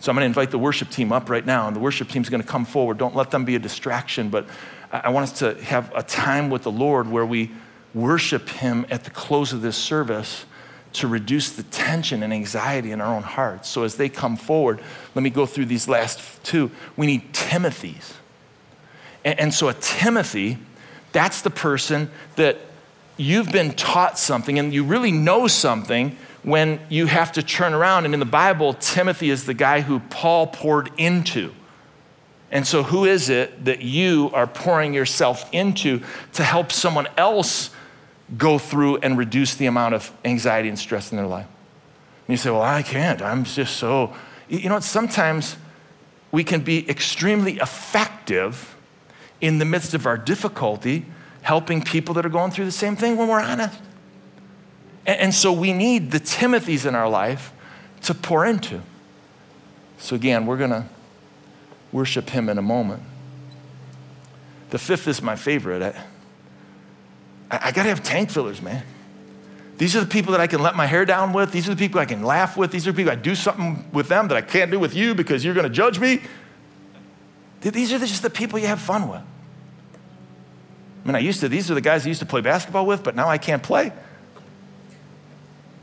So 0.00 0.10
I'm 0.10 0.16
going 0.16 0.22
to 0.22 0.26
invite 0.26 0.50
the 0.50 0.58
worship 0.58 0.90
team 0.90 1.12
up 1.12 1.30
right 1.30 1.46
now, 1.46 1.68
and 1.68 1.76
the 1.76 1.80
worship 1.80 2.08
team's 2.08 2.28
going 2.28 2.42
to 2.42 2.46
come 2.46 2.64
forward. 2.64 2.98
Don't 2.98 3.14
let 3.14 3.30
them 3.30 3.44
be 3.44 3.54
a 3.54 3.60
distraction, 3.60 4.30
but 4.30 4.46
I 4.90 5.10
want 5.10 5.30
us 5.30 5.38
to 5.38 5.54
have 5.62 5.92
a 5.94 6.02
time 6.02 6.50
with 6.50 6.64
the 6.64 6.72
Lord 6.72 7.08
where 7.08 7.24
we 7.24 7.52
worship 7.94 8.48
Him 8.48 8.84
at 8.90 9.04
the 9.04 9.10
close 9.10 9.52
of 9.52 9.62
this 9.62 9.76
service 9.76 10.44
to 10.94 11.06
reduce 11.06 11.52
the 11.52 11.62
tension 11.62 12.24
and 12.24 12.32
anxiety 12.32 12.90
in 12.90 13.00
our 13.00 13.14
own 13.14 13.22
hearts. 13.22 13.68
So 13.68 13.84
as 13.84 13.94
they 13.94 14.08
come 14.08 14.36
forward, 14.36 14.80
let 15.14 15.22
me 15.22 15.30
go 15.30 15.46
through 15.46 15.66
these 15.66 15.86
last 15.86 16.42
two. 16.42 16.72
We 16.96 17.06
need 17.06 17.32
Timothy's. 17.32 18.14
And, 19.24 19.38
and 19.38 19.54
so 19.54 19.68
a 19.68 19.74
Timothy, 19.74 20.58
that's 21.12 21.42
the 21.42 21.50
person 21.50 22.10
that 22.36 22.58
you've 23.16 23.52
been 23.52 23.72
taught 23.72 24.18
something 24.18 24.58
and 24.58 24.72
you 24.72 24.84
really 24.84 25.12
know 25.12 25.46
something 25.46 26.16
when 26.42 26.80
you 26.88 27.06
have 27.06 27.32
to 27.32 27.42
turn 27.42 27.72
around. 27.72 28.04
And 28.04 28.14
in 28.14 28.20
the 28.20 28.26
Bible, 28.26 28.74
Timothy 28.74 29.30
is 29.30 29.46
the 29.46 29.54
guy 29.54 29.80
who 29.80 30.00
Paul 30.00 30.48
poured 30.48 30.90
into. 30.96 31.54
And 32.50 32.66
so, 32.66 32.82
who 32.82 33.06
is 33.06 33.30
it 33.30 33.64
that 33.64 33.80
you 33.80 34.30
are 34.34 34.46
pouring 34.46 34.92
yourself 34.92 35.48
into 35.52 36.02
to 36.34 36.44
help 36.44 36.70
someone 36.70 37.08
else 37.16 37.70
go 38.36 38.58
through 38.58 38.98
and 38.98 39.16
reduce 39.16 39.54
the 39.54 39.66
amount 39.66 39.94
of 39.94 40.12
anxiety 40.24 40.68
and 40.68 40.78
stress 40.78 41.12
in 41.12 41.16
their 41.16 41.26
life? 41.26 41.46
And 42.26 42.34
you 42.34 42.36
say, 42.36 42.50
Well, 42.50 42.60
I 42.60 42.82
can't. 42.82 43.22
I'm 43.22 43.44
just 43.44 43.78
so. 43.78 44.14
You 44.48 44.68
know? 44.68 44.80
Sometimes 44.80 45.56
we 46.30 46.44
can 46.44 46.60
be 46.60 46.88
extremely 46.90 47.58
effective 47.58 48.71
in 49.42 49.58
the 49.58 49.64
midst 49.66 49.92
of 49.92 50.06
our 50.06 50.16
difficulty 50.16 51.04
helping 51.42 51.82
people 51.82 52.14
that 52.14 52.24
are 52.24 52.30
going 52.30 52.52
through 52.52 52.64
the 52.64 52.72
same 52.72 52.96
thing 52.96 53.16
when 53.18 53.28
we're 53.28 53.42
honest. 53.42 53.78
And, 55.04 55.20
and 55.20 55.34
so 55.34 55.52
we 55.52 55.72
need 55.72 56.12
the 56.12 56.20
Timothys 56.20 56.86
in 56.86 56.94
our 56.94 57.08
life 57.08 57.52
to 58.02 58.14
pour 58.14 58.46
into. 58.46 58.80
So 59.98 60.16
again, 60.16 60.46
we're 60.46 60.56
going 60.56 60.70
to 60.70 60.84
worship 61.90 62.30
him 62.30 62.48
in 62.48 62.56
a 62.56 62.62
moment. 62.62 63.02
The 64.70 64.78
fifth 64.78 65.06
is 65.08 65.20
my 65.20 65.36
favorite. 65.36 65.82
I, 65.82 66.04
I, 67.50 67.68
I 67.68 67.72
got 67.72 67.82
to 67.82 67.88
have 67.88 68.02
tank 68.02 68.30
fillers, 68.30 68.62
man. 68.62 68.84
These 69.78 69.96
are 69.96 70.00
the 70.00 70.06
people 70.06 70.32
that 70.32 70.40
I 70.40 70.46
can 70.46 70.62
let 70.62 70.76
my 70.76 70.86
hair 70.86 71.04
down 71.04 71.32
with. 71.32 71.50
These 71.50 71.68
are 71.68 71.74
the 71.74 71.78
people 71.78 72.00
I 72.00 72.04
can 72.04 72.22
laugh 72.22 72.56
with. 72.56 72.70
These 72.70 72.86
are 72.86 72.92
the 72.92 72.96
people 72.96 73.10
I 73.10 73.16
do 73.16 73.34
something 73.34 73.84
with 73.92 74.06
them 74.06 74.28
that 74.28 74.36
I 74.36 74.42
can't 74.42 74.70
do 74.70 74.78
with 74.78 74.94
you 74.94 75.14
because 75.14 75.44
you're 75.44 75.54
going 75.54 75.66
to 75.66 75.70
judge 75.70 75.98
me. 75.98 76.22
These 77.62 77.92
are 77.92 77.98
just 77.98 78.22
the 78.22 78.30
people 78.30 78.58
you 78.58 78.66
have 78.66 78.80
fun 78.80 79.08
with. 79.08 79.20
I 79.20 81.06
mean, 81.06 81.14
I 81.16 81.20
used 81.20 81.40
to, 81.40 81.48
these 81.48 81.70
are 81.70 81.74
the 81.74 81.80
guys 81.80 82.04
I 82.04 82.08
used 82.08 82.20
to 82.20 82.26
play 82.26 82.40
basketball 82.40 82.86
with, 82.86 83.02
but 83.02 83.16
now 83.16 83.28
I 83.28 83.38
can't 83.38 83.62
play. 83.62 83.92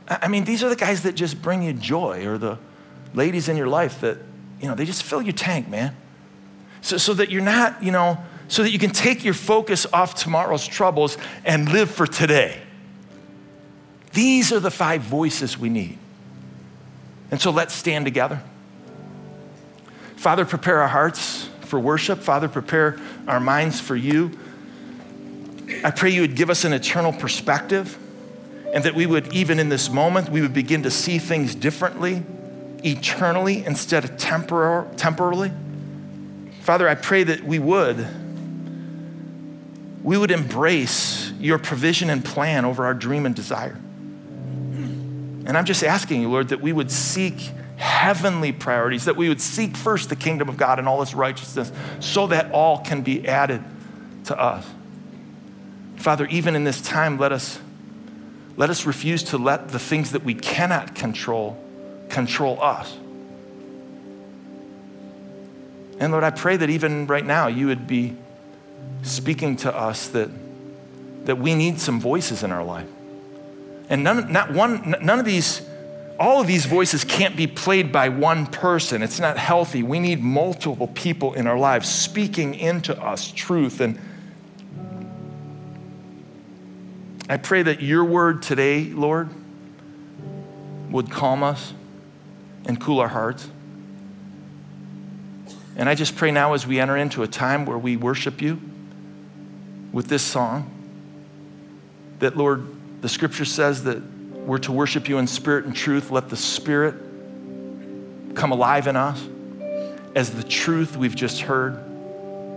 I 0.07 0.27
mean, 0.27 0.43
these 0.43 0.63
are 0.63 0.69
the 0.69 0.75
guys 0.75 1.03
that 1.03 1.13
just 1.13 1.41
bring 1.41 1.61
you 1.61 1.73
joy, 1.73 2.25
or 2.25 2.37
the 2.37 2.57
ladies 3.13 3.47
in 3.49 3.57
your 3.57 3.67
life 3.67 4.01
that, 4.01 4.17
you 4.59 4.67
know, 4.67 4.75
they 4.75 4.85
just 4.85 5.03
fill 5.03 5.21
your 5.21 5.33
tank, 5.33 5.69
man. 5.69 5.95
So, 6.81 6.97
so 6.97 7.13
that 7.15 7.29
you're 7.29 7.43
not, 7.43 7.83
you 7.83 7.91
know, 7.91 8.17
so 8.47 8.63
that 8.63 8.71
you 8.71 8.79
can 8.79 8.89
take 8.89 9.23
your 9.23 9.33
focus 9.33 9.85
off 9.93 10.15
tomorrow's 10.15 10.65
troubles 10.65 11.17
and 11.45 11.69
live 11.71 11.91
for 11.91 12.07
today. 12.07 12.59
These 14.13 14.51
are 14.51 14.59
the 14.59 14.71
five 14.71 15.01
voices 15.01 15.57
we 15.57 15.69
need. 15.69 15.97
And 17.29 17.39
so 17.39 17.51
let's 17.51 17.75
stand 17.75 18.05
together. 18.05 18.41
Father, 20.15 20.45
prepare 20.45 20.81
our 20.81 20.87
hearts 20.87 21.49
for 21.69 21.79
worship. 21.79 22.19
Father, 22.19 22.49
prepare 22.49 22.99
our 23.27 23.39
minds 23.39 23.79
for 23.79 23.95
you. 23.95 24.38
I 25.84 25.91
pray 25.91 26.10
you 26.10 26.21
would 26.21 26.36
give 26.36 26.49
us 26.49 26.65
an 26.65 26.73
eternal 26.73 27.13
perspective 27.13 27.97
and 28.73 28.84
that 28.84 28.95
we 28.95 29.05
would, 29.05 29.34
even 29.34 29.60
in 29.60 29.69
this 29.69 29.89
moment, 29.89 30.29
we 30.29 30.41
would 30.41 30.53
begin 30.53 30.84
to 30.84 30.91
see 30.91 31.19
things 31.19 31.53
differently, 31.53 32.23
eternally, 32.84 33.63
instead 33.65 34.03
of 34.03 34.12
tempor- 34.12 34.88
temporally. 34.97 35.51
Father, 36.62 36.89
I 36.89 36.95
pray 36.95 37.23
that 37.23 37.43
we 37.43 37.60
would, 37.60 38.05
we 40.03 40.17
would 40.17 40.32
embrace 40.32 41.32
your 41.39 41.60
provision 41.60 42.10
and 42.10 42.25
plan 42.25 42.65
over 42.65 42.86
our 42.86 42.93
dream 42.93 43.25
and 43.25 43.36
desire. 43.36 43.77
And 45.45 45.58
I'm 45.58 45.65
just 45.65 45.84
asking 45.84 46.21
you, 46.21 46.29
Lord, 46.29 46.49
that 46.49 46.62
we 46.62 46.73
would 46.73 46.91
seek 46.91 47.51
heavenly 47.79 48.51
priorities, 48.51 49.05
that 49.05 49.15
we 49.15 49.29
would 49.29 49.41
seek 49.41 49.75
first 49.75 50.09
the 50.09 50.15
kingdom 50.15 50.49
of 50.49 50.57
God 50.57 50.79
and 50.79 50.87
all 50.87 51.01
its 51.01 51.13
righteousness, 51.13 51.71
so 51.99 52.27
that 52.27 52.51
all 52.51 52.79
can 52.79 53.01
be 53.01 53.27
added 53.27 53.63
to 54.25 54.39
us. 54.39 54.65
Father, 55.95 56.27
even 56.27 56.55
in 56.55 56.63
this 56.63 56.81
time, 56.81 57.17
let 57.17 57.31
us, 57.31 57.59
let 58.55 58.69
us 58.69 58.85
refuse 58.85 59.23
to 59.23 59.37
let 59.37 59.69
the 59.69 59.79
things 59.79 60.11
that 60.11 60.23
we 60.23 60.33
cannot 60.33 60.95
control 60.95 61.57
control 62.09 62.61
us. 62.61 62.97
And 65.99 66.11
Lord, 66.11 66.23
I 66.23 66.32
pray 66.32 66.57
that 66.57 66.69
even 66.69 67.07
right 67.07 67.25
now 67.25 67.47
you 67.47 67.67
would 67.67 67.88
be 67.88 68.15
speaking 69.03 69.57
to 69.57 69.75
us 69.75 70.07
that, 70.07 70.30
that 71.25 71.38
we 71.38 71.53
need 71.53 71.80
some 71.80 71.99
voices 71.99 72.41
in 72.43 72.51
our 72.51 72.63
life. 72.63 72.88
And 73.89 74.03
none, 74.03 74.32
not 74.32 74.51
one, 74.51 74.95
none 75.01 75.19
of 75.19 75.25
these, 75.25 75.61
all 76.20 76.41
of 76.41 76.47
these 76.47 76.65
voices 76.65 77.03
can't 77.03 77.38
be 77.38 77.47
played 77.47 77.91
by 77.91 78.09
one 78.09 78.45
person. 78.45 79.01
It's 79.01 79.20
not 79.20 79.38
healthy. 79.38 79.84
We 79.84 79.99
need 79.99 80.22
multiple 80.22 80.88
people 80.88 81.34
in 81.34 81.47
our 81.47 81.57
lives 81.57 81.88
speaking 81.88 82.55
into 82.55 83.01
us 83.01 83.32
truth 83.32 83.80
and 83.80 83.97
I 87.30 87.38
pray 87.38 87.61
that 87.61 87.80
your 87.84 88.03
word 88.03 88.41
today, 88.41 88.86
Lord, 88.86 89.30
would 90.89 91.11
calm 91.11 91.43
us 91.43 91.76
and 92.65 92.82
cool 92.82 92.99
our 92.99 93.07
hearts. 93.07 93.47
And 95.76 95.88
I 95.88 95.93
just 95.93 96.15
pray 96.15 96.32
now 96.32 96.53
as 96.53 96.65
we 96.65 96.80
enter 96.80 96.97
into 96.97 97.22
a 97.22 97.28
time 97.28 97.67
where 97.67 97.78
we 97.78 97.97
worship 97.97 98.41
you 98.41 98.59
with 99.91 100.07
this 100.07 100.24
song, 100.24 100.72
that, 102.17 102.36
Lord, 102.36 102.65
the 103.01 103.09
scripture 103.09 103.45
says 103.45 103.84
that 103.84 104.01
we're 104.45 104.59
to 104.59 104.71
worship 104.71 105.07
you 105.07 105.17
in 105.17 105.27
spirit 105.27 105.65
and 105.65 105.75
truth. 105.75 106.11
Let 106.11 106.29
the 106.29 106.37
spirit 106.37 106.95
come 108.35 108.51
alive 108.51 108.87
in 108.87 108.95
us 108.95 109.23
as 110.15 110.31
the 110.31 110.43
truth 110.43 110.97
we've 110.97 111.15
just 111.15 111.41
heard. 111.41 111.83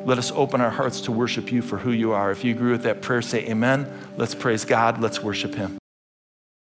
Let 0.07 0.19
us 0.19 0.33
open 0.33 0.61
our 0.61 0.71
hearts 0.71 1.03
to 1.03 1.13
worship 1.13 1.53
you 1.53 1.63
for 1.63 1.79
who 1.79 1.93
you 1.93 2.13
are. 2.13 2.31
If 2.31 2.45
you 2.45 2.53
agree 2.55 2.73
with 2.73 2.83
that 2.85 3.03
prayer, 3.03 3.23
say 3.23 3.47
amen. 3.49 3.87
Let's 4.17 4.35
praise 4.35 4.65
God. 4.65 5.01
Let's 5.01 5.23
worship 5.23 5.55
him. 5.55 5.82